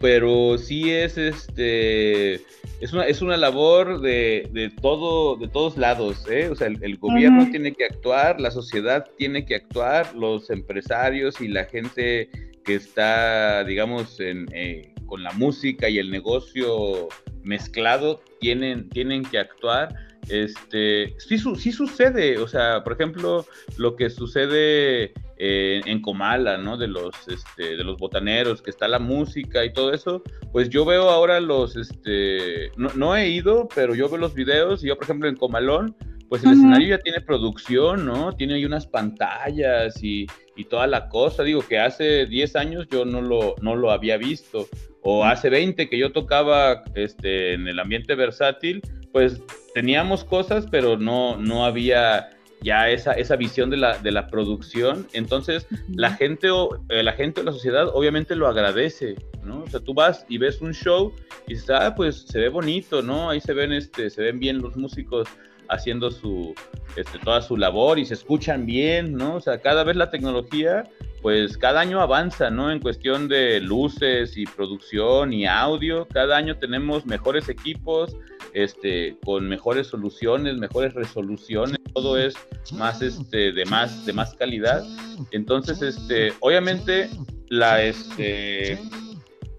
[0.00, 2.36] pero sí es este
[2.80, 6.48] es una, es una labor de, de todo, de todos lados, ¿eh?
[6.48, 11.48] O sea, el, gobierno tiene que actuar, la sociedad tiene que actuar, los empresarios y
[11.48, 12.30] la gente
[12.64, 17.08] que está, digamos, en, eh, con la música y el negocio
[17.42, 19.94] mezclado tienen, tienen que actuar.
[20.30, 23.44] Este, sí, sí sucede, o sea, por ejemplo,
[23.76, 26.76] lo que sucede eh, en Comala, ¿no?
[26.76, 30.22] De los, este, de los botaneros, que está la música y todo eso,
[30.52, 34.82] pues yo veo ahora los, este, no, no he ido, pero yo veo los videos
[34.82, 35.96] y yo, por ejemplo, en Comalón,
[36.28, 38.32] pues el escenario ya tiene producción, ¿no?
[38.34, 40.26] Tiene ahí unas pantallas y,
[40.56, 41.42] y, toda la cosa.
[41.42, 44.68] Digo que hace 10 años yo no lo, no lo había visto.
[45.02, 48.82] O hace 20 que yo tocaba este, en el ambiente versátil,
[49.12, 49.40] pues
[49.74, 52.28] teníamos cosas, pero no, no había
[52.62, 55.06] ya esa, esa visión de la, de la producción.
[55.12, 59.62] Entonces, la gente, o, eh, la gente de la sociedad obviamente lo agradece, ¿no?
[59.62, 61.12] O sea, tú vas y ves un show
[61.46, 63.30] y dices, ah, pues se ve bonito, ¿no?
[63.30, 65.28] Ahí se ven, este, se ven bien los músicos
[65.68, 66.54] haciendo su,
[66.96, 69.36] este, toda su labor y se escuchan bien, ¿no?
[69.36, 70.84] O sea, cada vez la tecnología,
[71.22, 72.70] pues cada año avanza, ¿no?
[72.70, 78.16] En cuestión de luces y producción y audio, cada año tenemos mejores equipos,
[78.54, 82.34] este, con mejores soluciones, mejores resoluciones, todo es
[82.72, 84.84] más, este, de más, de más calidad.
[85.32, 87.10] Entonces, este, obviamente,
[87.48, 88.78] la, este,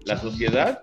[0.04, 0.82] la sociedad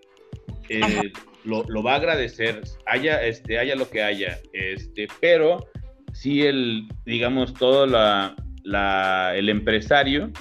[0.69, 1.11] eh,
[1.47, 5.65] lo, va a agradecer, haya, este, haya lo que haya, este, pero
[6.13, 8.35] si el, digamos, todo la,
[9.35, 10.31] el empresario,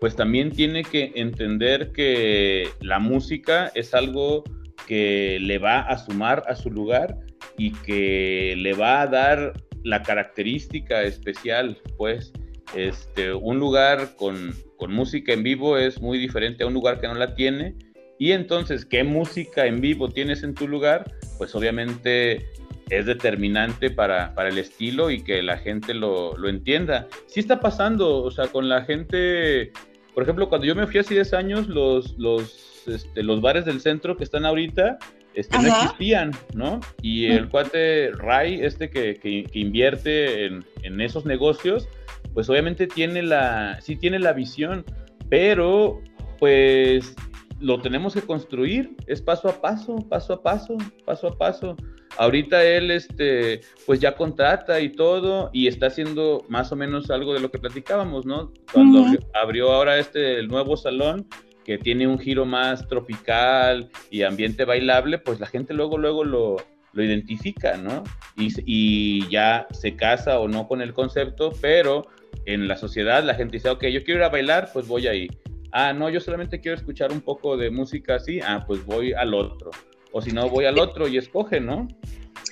[0.00, 4.44] pues también tiene que entender que la música es algo
[4.86, 7.16] que le va a sumar a su lugar
[7.58, 9.52] y que le va a dar
[9.82, 12.32] la característica especial, pues,
[12.74, 17.06] este, un lugar con, con música en vivo es muy diferente a un lugar que
[17.06, 17.76] no la tiene
[18.18, 21.12] y entonces, ¿qué música en vivo tienes en tu lugar?
[21.38, 22.46] Pues obviamente
[22.90, 27.08] es determinante para, el estilo y que la gente lo, entienda.
[27.26, 29.72] Sí está pasando, o sea, con la gente,
[30.14, 33.80] por ejemplo, cuando yo me fui hace 10 años, los, los, este, los bares del
[33.80, 34.98] centro que están ahorita
[35.34, 36.80] este, no existían, ¿no?
[37.02, 41.88] Y el cuate Ray, este que, invierte en, en, esos negocios,
[42.34, 44.84] pues obviamente tiene la, sí tiene la visión,
[45.28, 46.00] pero
[46.38, 47.16] pues
[47.64, 51.76] lo tenemos que construir, es paso a paso, paso a paso, paso a paso.
[52.18, 57.32] Ahorita él, este, pues ya contrata y todo, y está haciendo más o menos algo
[57.32, 58.52] de lo que platicábamos, ¿no?
[58.70, 61.26] Cuando abrió, ahora este, el nuevo salón,
[61.64, 66.56] que tiene un giro más tropical y ambiente bailable, pues la gente luego, luego lo,
[66.92, 68.04] lo identifica, ¿no?
[68.36, 72.06] Y, y, ya se casa o no con el concepto, pero
[72.44, 75.28] en la sociedad la gente dice, ok, yo quiero ir a bailar, pues voy ahí
[75.74, 79.34] ah, no, yo solamente quiero escuchar un poco de música así, ah, pues voy al
[79.34, 79.70] otro.
[80.12, 81.88] O si no, voy al otro y escoge, ¿no?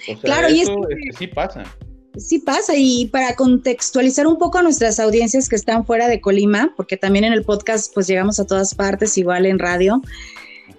[0.02, 0.76] O sea, claro, y eso
[1.16, 1.62] sí pasa.
[2.16, 6.74] Sí pasa, y para contextualizar un poco a nuestras audiencias que están fuera de Colima,
[6.76, 10.02] porque también en el podcast pues llegamos a todas partes, igual en radio.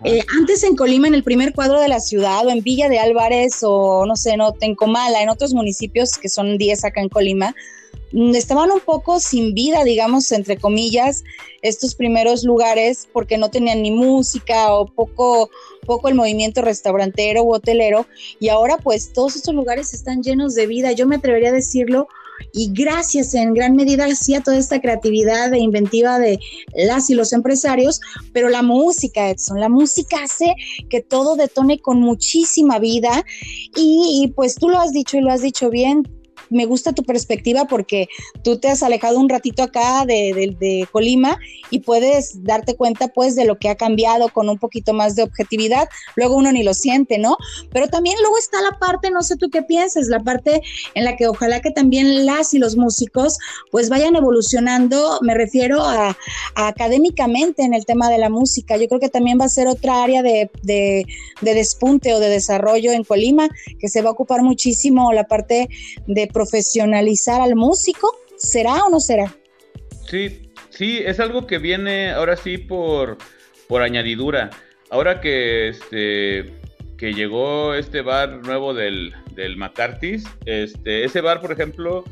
[0.03, 2.99] Eh, antes en Colima, en el primer cuadro de la ciudad, o en Villa de
[2.99, 7.09] Álvarez, o no sé, no, en Comala, en otros municipios que son 10 acá en
[7.09, 7.55] Colima,
[8.33, 11.23] estaban un poco sin vida, digamos, entre comillas,
[11.61, 15.49] estos primeros lugares porque no tenían ni música o poco,
[15.85, 18.05] poco el movimiento restaurantero u hotelero.
[18.39, 22.07] Y ahora pues todos estos lugares están llenos de vida, yo me atrevería a decirlo.
[22.51, 26.39] Y gracias en gran medida a toda esta creatividad e inventiva de
[26.75, 28.01] las y los empresarios,
[28.33, 30.53] pero la música, Edson, la música hace
[30.89, 33.23] que todo detone con muchísima vida.
[33.75, 36.03] Y pues tú lo has dicho y lo has dicho bien,
[36.53, 38.07] me gusta tu perspectiva porque
[38.43, 41.39] tú te has alejado un ratito acá de, Colima
[41.69, 45.23] y puedes darte cuenta pues de lo que ha cambiado con un poquito más de
[45.23, 45.89] objetividad.
[46.15, 47.37] Luego uno ni lo siente, ¿no?
[47.71, 50.61] Pero también luego está la parte, no sé tú qué piensas, la parte
[50.93, 53.37] en la que ojalá que también las y los músicos
[53.71, 56.15] pues vayan evolucionando, me refiero a,
[56.55, 58.77] académicamente en el tema de la música.
[58.77, 61.05] Yo creo que también va a ser otra área de, de,
[61.41, 63.49] de despunte o de desarrollo en Colima
[63.79, 65.69] que se va a ocupar muchísimo la parte
[66.07, 68.11] de profesionalizar al músico?
[68.37, 69.33] ¿Será o no será?
[70.09, 73.17] Sí, sí, es algo que viene ahora sí por,
[73.67, 74.49] por añadidura.
[74.89, 76.53] Ahora que este
[76.97, 82.03] que llegó este bar nuevo del, del McCarthy's, este, ese bar, por ejemplo,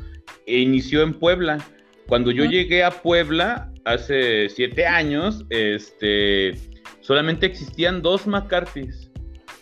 [0.46, 1.64] inició en Puebla.
[2.08, 6.58] Cuando yo llegué a Puebla hace siete años, este,
[7.00, 9.10] solamente existían dos McCarthy's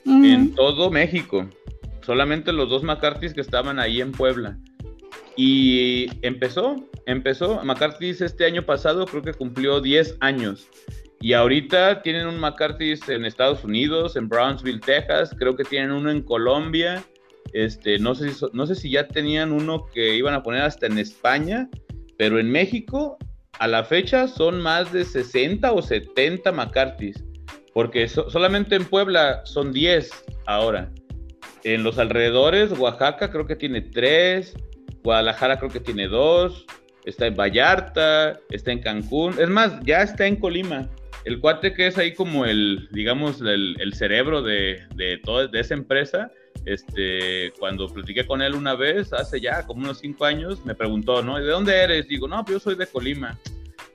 [0.06, 1.48] en todo México
[2.02, 4.58] solamente los dos McCarthy's que estaban ahí en Puebla.
[5.36, 6.76] Y empezó,
[7.06, 7.62] empezó.
[7.64, 10.68] McCarthy's este año pasado creo que cumplió 10 años.
[11.20, 15.34] Y ahorita tienen un McCarthy's en Estados Unidos, en Brownsville, Texas.
[15.38, 17.04] Creo que tienen uno en Colombia.
[17.52, 20.86] Este, no, sé si, no sé si ya tenían uno que iban a poner hasta
[20.86, 21.68] en España.
[22.16, 23.18] Pero en México,
[23.58, 27.22] a la fecha, son más de 60 o 70 McCarthy's.
[27.72, 30.10] Porque solamente en Puebla son 10
[30.46, 30.90] ahora.
[31.64, 34.54] En los alrededores, Oaxaca creo que tiene tres,
[35.02, 36.66] Guadalajara creo que tiene dos,
[37.04, 40.88] está en Vallarta, está en Cancún, es más, ya está en Colima.
[41.24, 45.74] El cuate que es ahí como el, digamos, el, cerebro de, de, toda de esa
[45.74, 46.30] empresa,
[46.64, 51.22] este, cuando platiqué con él una vez, hace ya como unos cinco años, me preguntó,
[51.22, 51.38] ¿no?
[51.38, 52.08] ¿De dónde eres?
[52.08, 53.38] Digo, no, pues yo soy de Colima.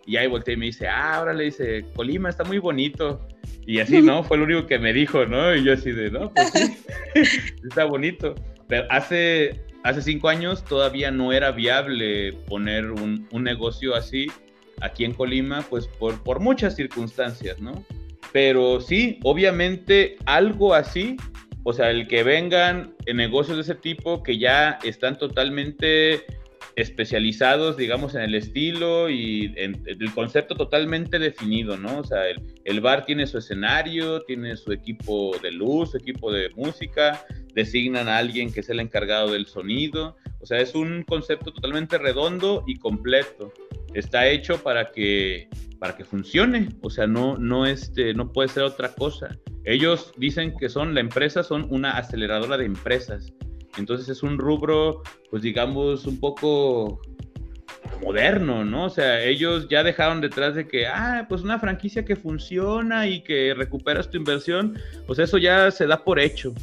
[0.06, 3.28] Y ahí volteé y me dice, ah, ahora le dice, Colima está muy bonito.
[3.66, 4.24] Y así, ¿no?
[4.24, 5.56] Fue lo único que me dijo, ¿no?
[5.56, 6.78] Y yo así de, no, pues sí,
[7.68, 8.36] está bonito.
[8.68, 14.28] Pero hace, hace cinco años todavía no era viable poner un, un negocio así
[14.82, 17.86] aquí en Colima, pues por, por muchas circunstancias, ¿no?
[18.36, 21.16] pero sí, obviamente algo así,
[21.64, 26.26] o sea, el que vengan en negocios de ese tipo que ya están totalmente
[26.76, 32.00] especializados, digamos, en el estilo y en, el concepto totalmente definido, ¿no?
[32.00, 36.50] O sea, el, bar tiene su escenario, tiene su equipo de luz, su equipo de
[36.56, 41.52] música, designan a alguien que es el encargado del sonido, o sea, es un concepto
[41.52, 43.54] totalmente redondo y completo.
[43.94, 45.48] Está hecho para que
[45.80, 49.30] para que funcione, o sea, no no este no puede ser otra cosa.
[49.64, 53.34] Ellos dicen que son la empresa son una aceleradora de empresas.
[53.78, 57.02] Entonces es un rubro, pues digamos, un poco
[58.02, 58.86] moderno, ¿no?
[58.86, 63.22] O sea, ellos ya dejaron detrás de que, ah, pues una franquicia que funciona y
[63.22, 66.54] que recuperas tu inversión, pues eso ya se da por hecho,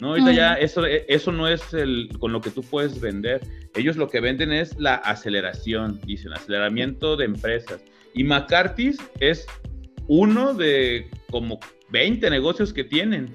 [0.00, 0.10] ¿no?
[0.10, 3.40] Ahorita ya eso, eso no es el, con lo que tú puedes vender.
[3.74, 7.82] Ellos lo que venden es la aceleración, dicen, aceleramiento de empresas.
[8.14, 9.46] Y McCarthy's es
[10.08, 11.58] uno de como
[11.90, 13.34] 20 negocios que tienen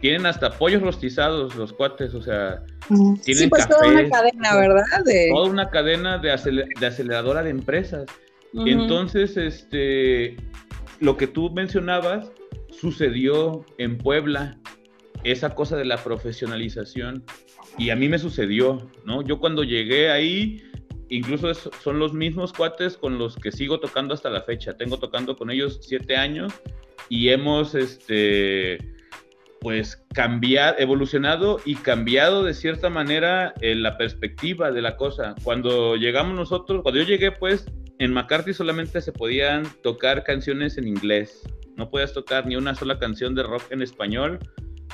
[0.00, 5.04] tienen hasta pollos rostizados los cuates, o sea, tienen sí, pues toda una cadena, ¿verdad?
[5.32, 8.06] Toda una cadena de, aceleradora de empresas.
[8.52, 10.36] Entonces, este,
[11.00, 12.32] lo que tú mencionabas
[12.70, 14.58] sucedió en Puebla,
[15.22, 17.24] esa cosa de la profesionalización,
[17.76, 19.22] y a mí me sucedió, ¿no?
[19.22, 20.62] Yo cuando llegué ahí,
[21.10, 24.76] incluso son los mismos cuates con los que sigo tocando hasta la fecha.
[24.76, 26.52] Tengo tocando con ellos siete años
[27.08, 28.78] y hemos, este,
[29.60, 35.34] pues cambiado, evolucionado y cambiado de cierta manera eh, la perspectiva de la cosa.
[35.42, 37.66] Cuando llegamos nosotros, cuando yo llegué, pues
[37.98, 41.42] en McCarthy solamente se podían tocar canciones en inglés.
[41.76, 44.38] No podías tocar ni una sola canción de rock en español,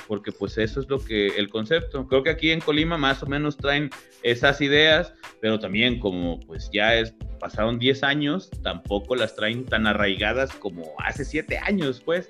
[0.07, 2.07] porque pues eso es lo que el concepto.
[2.07, 3.89] Creo que aquí en Colima más o menos traen
[4.23, 9.87] esas ideas, pero también como pues ya es pasaron 10 años, tampoco las traen tan
[9.87, 12.27] arraigadas como hace 7 años, pues.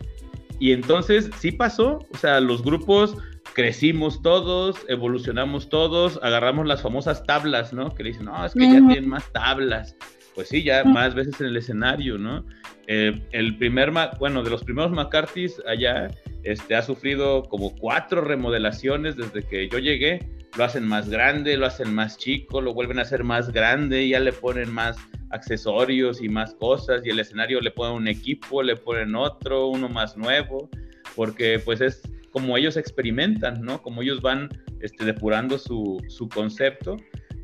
[0.59, 3.15] Y entonces sí pasó, o sea, los grupos
[3.53, 7.93] crecimos todos, evolucionamos todos, agarramos las famosas tablas, ¿no?
[7.93, 9.95] Que le dicen, no, es que ya tienen más tablas.
[10.35, 12.45] Pues sí, ya más veces en el escenario, ¿no?
[12.85, 16.09] Eh, el primer, bueno, de los primeros McCarthy's allá,
[16.43, 20.19] este, ha sufrido como cuatro remodelaciones desde que yo llegué.
[20.57, 24.19] Lo hacen más grande, lo hacen más chico, lo vuelven a hacer más grande, ya
[24.19, 24.97] le ponen más
[25.29, 29.87] accesorios y más cosas y el escenario le ponen un equipo, le ponen otro, uno
[29.87, 30.69] más nuevo,
[31.15, 32.01] porque pues es
[32.31, 33.81] como ellos experimentan, ¿no?
[33.81, 34.49] Como ellos van
[34.81, 36.97] este, depurando su, su concepto.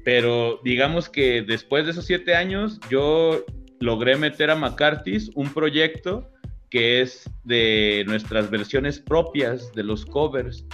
[0.03, 3.45] Pero digamos que después de esos siete años yo
[3.79, 6.29] logré meter a McCarthy's un proyecto
[6.69, 10.65] que es de nuestras versiones propias de los covers.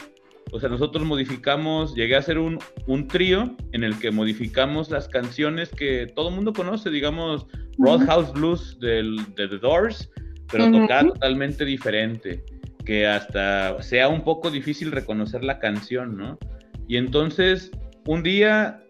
[0.52, 5.08] O sea, nosotros modificamos, llegué a hacer un, un trío en el que modificamos las
[5.08, 7.46] canciones que todo el mundo conoce, digamos,
[7.78, 10.10] Roadhouse Blues del, de The Doors,
[10.52, 12.44] pero tocada totalmente diferente,
[12.86, 16.40] que hasta sea un poco difícil reconocer la canción, ¿no?
[16.88, 17.72] Y entonces,
[18.08, 18.82] un día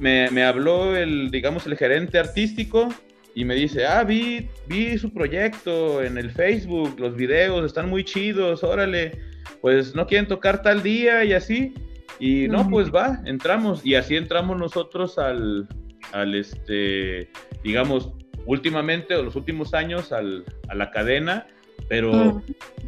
[0.00, 2.88] me, me habló el, digamos, el gerente artístico
[3.36, 8.02] y me dice, ah, vi, vi su proyecto en el Facebook, los videos están muy
[8.02, 9.12] chidos, órale
[9.60, 11.74] pues no quieren tocar tal día y así.
[12.18, 13.84] Y no, pues va, entramos.
[13.84, 15.68] Y así entramos nosotros al,
[16.12, 17.30] al este,
[17.62, 18.12] digamos,
[18.46, 21.46] últimamente o los últimos años al, a la cadena,
[21.88, 22.42] pero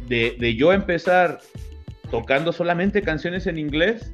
[0.07, 1.39] de, de, yo empezar
[2.09, 4.13] tocando solamente canciones en inglés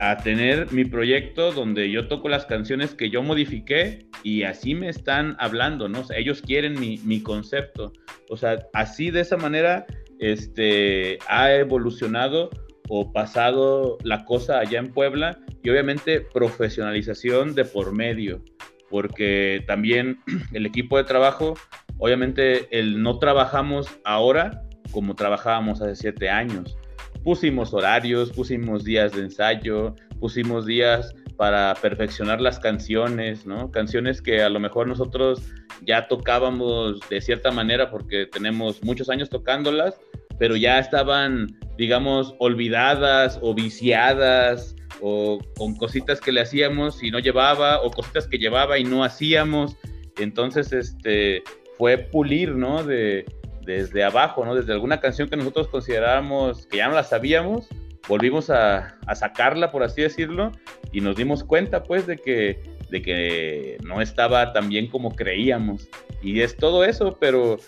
[0.00, 4.88] a tener mi proyecto donde yo toco las canciones que yo modifiqué y así me
[4.88, 6.04] están hablando, ¿no?
[6.16, 7.92] ellos quieren mi, mi concepto.
[8.30, 9.86] O sea, así de esa manera
[10.18, 12.50] este, ha evolucionado
[12.88, 18.42] o pasado la cosa allá en Puebla y obviamente profesionalización de por medio,
[18.90, 20.20] porque también
[20.52, 21.54] el equipo de trabajo,
[21.98, 26.78] obviamente el no trabajamos ahora como trabajábamos hace siete años.
[27.22, 33.70] Pusimos horarios, pusimos días de ensayo, pusimos días para perfeccionar las canciones, ¿no?
[33.70, 35.42] Canciones que a lo mejor nosotros
[35.86, 40.00] ya tocábamos de cierta manera porque tenemos muchos años tocándolas,
[40.38, 41.46] pero ya estaban,
[41.76, 48.26] digamos, olvidadas o viciadas o con cositas que le hacíamos y no llevaba o cositas
[48.26, 49.76] que llevaba y no hacíamos.
[50.18, 51.42] Entonces, este,
[51.76, 52.82] fue pulir, ¿no?
[52.82, 53.24] De,
[53.62, 54.54] desde abajo, ¿no?
[54.54, 57.68] Desde alguna canción que nosotros considerábamos que ya no la sabíamos,
[58.08, 60.52] volvimos a, sacarla, por así decirlo,
[60.92, 65.88] y nos dimos cuenta, pues, de que, de que no estaba tan bien como creíamos.
[66.22, 67.58] Y es todo eso, pero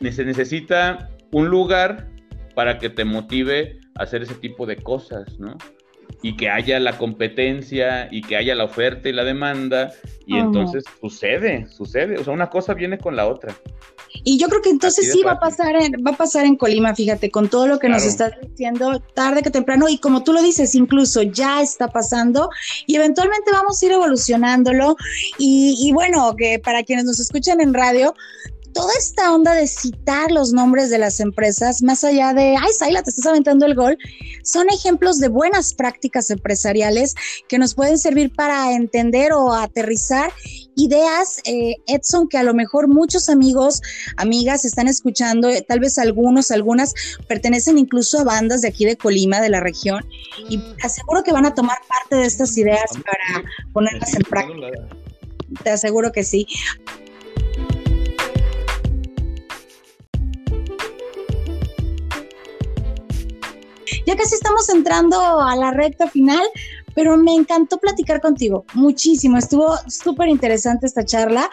[0.00, 2.08] se necesita un lugar
[2.54, 5.56] para que te motive a hacer ese tipo de cosas, ¿no?
[6.22, 9.92] Y que haya la competencia y que haya la oferta y la demanda,
[10.26, 12.18] y entonces sucede, sucede.
[12.18, 13.54] O sea, una cosa viene con la otra.
[14.24, 16.94] Y yo creo que entonces sí va a pasar en, va a pasar en Colima,
[16.94, 20.42] fíjate, con todo lo que nos estás diciendo, tarde que temprano, y como tú lo
[20.42, 22.50] dices, incluso ya está pasando,
[22.86, 24.96] y eventualmente vamos a ir evolucionándolo.
[25.38, 28.14] Y, y bueno, que para quienes nos escuchan en radio,
[28.76, 33.02] toda esta onda de citar los nombres de las empresas, más allá de, ay, Saila,
[33.02, 33.96] te estás aventando el gol,
[34.44, 37.14] son ejemplos de buenas prácticas empresariales
[37.48, 40.30] que nos pueden servir para entender o aterrizar
[40.74, 43.80] ideas, eh, Edson, que a lo mejor muchos amigos,
[44.18, 46.92] amigas están escuchando, eh, tal vez algunos, algunas
[47.28, 50.04] pertenecen incluso a bandas de aquí de Colima, de la región,
[50.50, 54.86] y aseguro que van a tomar parte de estas ideas para ponerlas en práctica.
[55.64, 56.46] Te aseguro que sí.
[64.06, 66.44] Ya casi estamos entrando a la recta final,
[66.94, 69.36] pero me encantó platicar contigo muchísimo.
[69.36, 71.50] Estuvo súper interesante esta charla.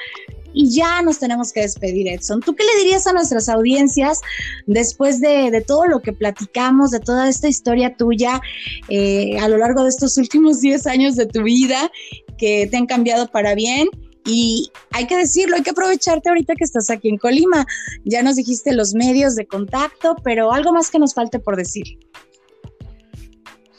[0.56, 2.40] Y ya nos tenemos que despedir, Edson.
[2.40, 4.22] ¿Tú qué le dirías a nuestras audiencias
[4.68, 8.40] después de, todo lo que platicamos, de toda esta historia tuya
[8.88, 11.92] eh, a lo largo de estos últimos 10 años de tu vida
[12.38, 13.88] que te han cambiado para bien?
[14.26, 17.66] Y hay que decirlo, hay que aprovecharte ahorita que estás aquí en Colima.
[18.06, 21.98] Ya nos dijiste los medios de contacto, pero algo más que nos falte por decir.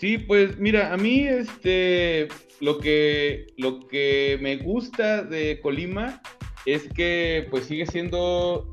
[0.05, 2.29] Sí, pues mira, a mí este
[2.61, 6.21] lo que lo que me gusta de Colima
[6.67, 8.71] es que pues sigue siendo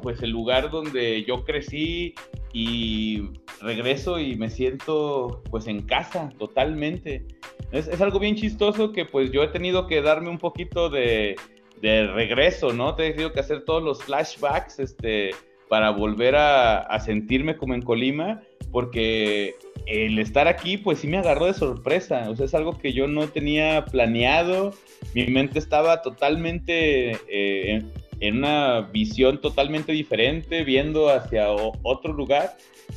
[0.00, 2.14] pues el lugar donde yo crecí
[2.52, 7.26] y regreso y me siento pues en casa totalmente.
[7.72, 11.34] Es, algo bien chistoso que pues yo he tenido que darme un poquito de,
[11.82, 12.94] de regreso, ¿no?
[12.94, 15.30] Te he tenido que hacer todos los flashbacks este,
[15.70, 18.42] para volver a, sentirme como en Colima,
[18.72, 19.54] porque
[19.86, 22.28] el estar aquí, pues sí me agarró de sorpresa.
[22.28, 24.74] O sea, es algo que yo no tenía planeado.
[25.14, 27.84] Mi mente estaba totalmente eh,
[28.18, 32.56] en, una visión totalmente diferente, viendo hacia otro lugar.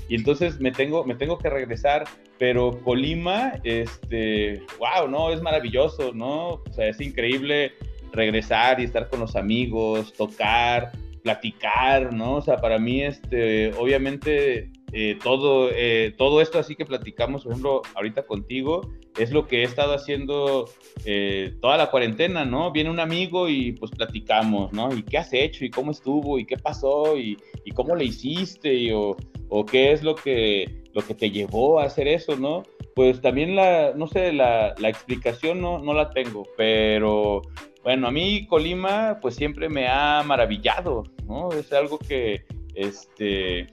[0.09, 2.05] Y entonces me tengo, me tengo que regresar.
[2.39, 6.63] Pero Colima, este, wow, no, es maravilloso, ¿no?
[6.67, 7.74] O sea, es increíble
[8.13, 10.91] regresar y estar con los amigos, tocar,
[11.24, 12.36] platicar, ¿no?
[12.36, 17.53] O sea, para mí, este, obviamente eh, todo, eh, todo esto así que platicamos, por
[17.53, 18.82] ejemplo, ahorita contigo,
[19.17, 20.69] es lo que he estado haciendo
[21.05, 22.71] eh, toda la cuarentena, ¿no?
[22.71, 24.93] Viene un amigo y pues platicamos, ¿no?
[24.93, 25.65] ¿Y qué has hecho?
[25.65, 26.38] ¿Y cómo estuvo?
[26.38, 27.17] ¿Y qué pasó?
[27.17, 28.93] ¿Y, y cómo le hiciste?
[28.93, 29.15] o,
[29.49, 32.64] o, qué es lo que, lo que te llevó a hacer eso, ¿no?
[32.96, 37.41] Pues también la, no sé, la, la explicación no, no la tengo, pero
[37.84, 41.52] bueno, a mí Colima pues siempre me ha maravillado, ¿no?
[41.52, 43.68] Es algo que, este,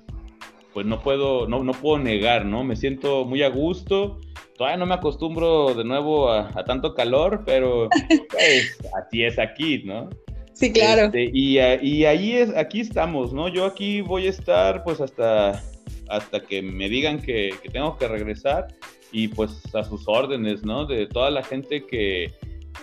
[0.73, 2.65] pues no puedo, no, no puedo negar, ¿no?
[2.65, 4.19] Me siento muy a gusto.
[4.57, 7.89] Todavía no me acostumbro de nuevo a, tanto calor, pero
[8.31, 10.11] pues así es aquí, ¿no?
[10.53, 11.07] Sí, claro.
[11.07, 13.49] Este, y, y, ahí es, aquí estamos, ¿no?
[13.49, 15.63] Yo aquí voy a estar pues hasta,
[16.11, 18.69] hasta que me digan que, tengo que regresar
[19.13, 20.85] y pues a sus órdenes, ¿no?
[20.85, 22.33] De toda la gente que,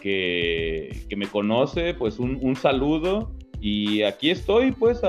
[0.02, 5.00] que, que me conoce, pues un, saludo y aquí estoy, pues,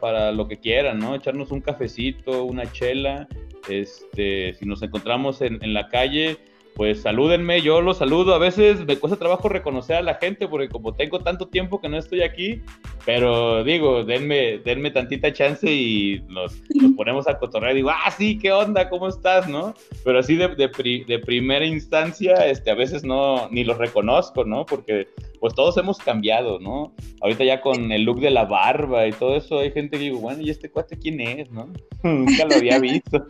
[0.00, 1.14] para lo que quieran, ¿no?
[1.14, 3.28] Echarnos un cafecito, una chela.
[3.68, 6.38] Este, si nos encontramos en, en la calle,
[6.78, 8.34] pues salúdenme, yo los saludo.
[8.34, 11.88] A veces me cuesta trabajo reconocer a la gente porque como tengo tanto tiempo que
[11.88, 12.62] no estoy aquí,
[13.04, 16.62] pero digo, denme, denme tantita chance y nos,
[16.96, 17.74] ponemos a cotorrear.
[17.74, 18.88] Digo, ah, sí, ¿qué onda?
[18.88, 19.48] ¿Cómo estás?
[19.48, 19.74] ¿No?
[20.04, 24.64] Pero así de, de, primera instancia, este, a veces no, ni los reconozco, ¿no?
[24.64, 25.08] Porque
[25.40, 26.92] pues todos hemos cambiado, ¿no?
[27.20, 30.18] Ahorita ya con el look de la barba y todo eso, hay gente que digo,
[30.18, 31.68] bueno, ¿y este cuate quién es, no?
[32.02, 33.26] Nunca lo había visto.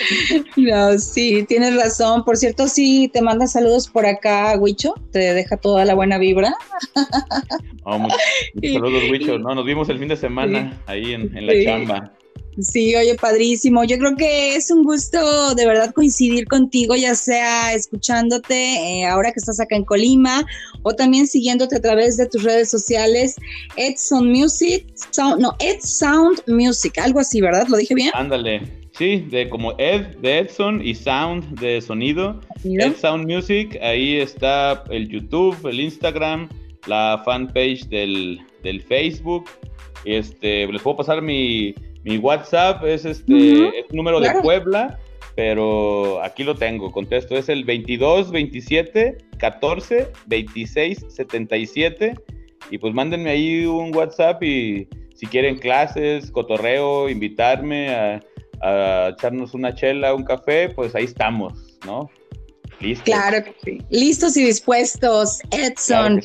[0.56, 2.24] no, sí, tienes razón.
[2.24, 6.54] Por cierto, sí, te manda saludos por acá, Huicho, te deja toda la buena vibra.
[7.84, 8.18] oh, muchos,
[8.62, 12.12] saludos, Huicho, no, nos vimos el fin de semana ahí en, en la chamba.
[12.58, 13.82] Sí, oye, padrísimo.
[13.84, 19.32] Yo creo que es un gusto de verdad coincidir contigo, ya sea escuchándote eh, ahora
[19.32, 20.44] que estás acá en Colima
[20.82, 23.36] o también siguiéndote a través de tus redes sociales,
[23.76, 27.66] Edson Music, Sound, no, Ed Sound Music, algo así, ¿verdad?
[27.68, 28.10] ¿Lo dije bien?
[28.14, 28.82] Ándale.
[28.98, 32.38] Sí, de como Ed de Edson y Sound de sonido.
[32.64, 36.50] Ed Sound Music, ahí está el YouTube, el Instagram,
[36.86, 39.44] la fanpage del, del Facebook.
[40.04, 41.74] Este, les puedo pasar mi
[42.04, 44.98] mi WhatsApp es este número de Puebla,
[45.34, 52.14] pero aquí lo tengo, contesto, es el 22 27 14 26 77
[52.70, 58.20] y pues mándenme ahí un WhatsApp y si quieren clases, cotorreo, invitarme a,
[59.08, 62.08] echarnos una chela, un café, pues ahí estamos, ¿no?
[62.80, 63.04] Listos.
[63.04, 63.78] Claro que sí.
[63.90, 66.20] Listos y dispuestos, Edson.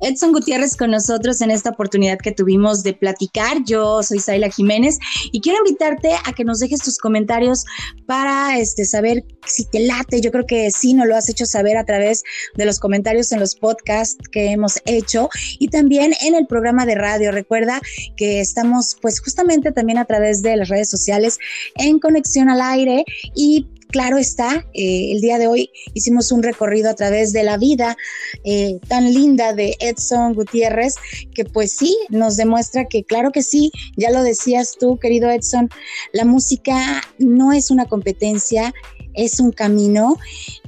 [0.00, 3.58] Edson Gutiérrez con nosotros en esta oportunidad que tuvimos de platicar.
[3.64, 4.98] Yo soy Zaila Jiménez
[5.32, 7.64] y quiero invitarte a que nos dejes tus comentarios
[8.06, 10.20] para este, saber si te late.
[10.20, 12.22] Yo creo que sí, nos lo has hecho saber a través
[12.54, 15.28] de los comentarios en los podcasts que hemos hecho
[15.58, 17.32] y también en el programa de radio.
[17.32, 17.80] Recuerda
[18.16, 21.38] que estamos pues justamente también a través de las redes sociales
[21.76, 26.90] en conexión al aire y claro está, eh, el día de hoy hicimos un recorrido
[26.90, 27.96] a través de la vida
[28.44, 30.94] eh, tan linda de Edson Gutiérrez,
[31.34, 35.68] que pues sí, nos demuestra que claro que sí, ya lo decías tú, querido Edson,
[36.12, 38.72] la música no es una competencia,
[39.14, 40.16] es un camino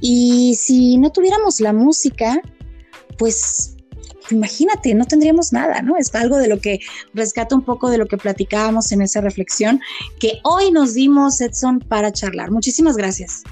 [0.01, 2.41] y si no tuviéramos la música,
[3.17, 3.75] pues
[4.31, 5.97] imagínate, no tendríamos nada, ¿no?
[5.97, 6.79] Es algo de lo que
[7.13, 9.81] rescata un poco de lo que platicábamos en esa reflexión
[10.19, 12.51] que hoy nos dimos, Edson, para charlar.
[12.51, 13.43] Muchísimas gracias.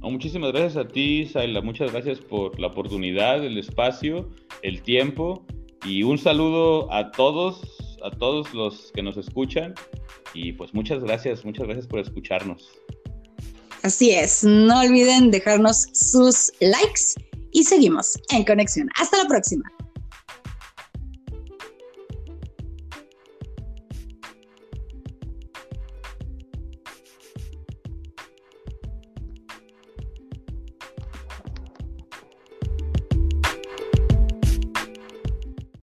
[0.00, 1.60] muchísimas gracias a ti, Saila.
[1.60, 4.28] Muchas gracias por la oportunidad, el espacio,
[4.62, 5.44] el tiempo
[5.84, 7.60] y un saludo a todos,
[8.02, 9.74] a todos los que nos escuchan.
[10.34, 12.68] Y pues muchas gracias, muchas gracias por escucharnos.
[13.82, 17.14] Así es, no olviden dejarnos sus likes
[17.52, 18.88] y seguimos en conexión.
[18.96, 19.64] Hasta la próxima.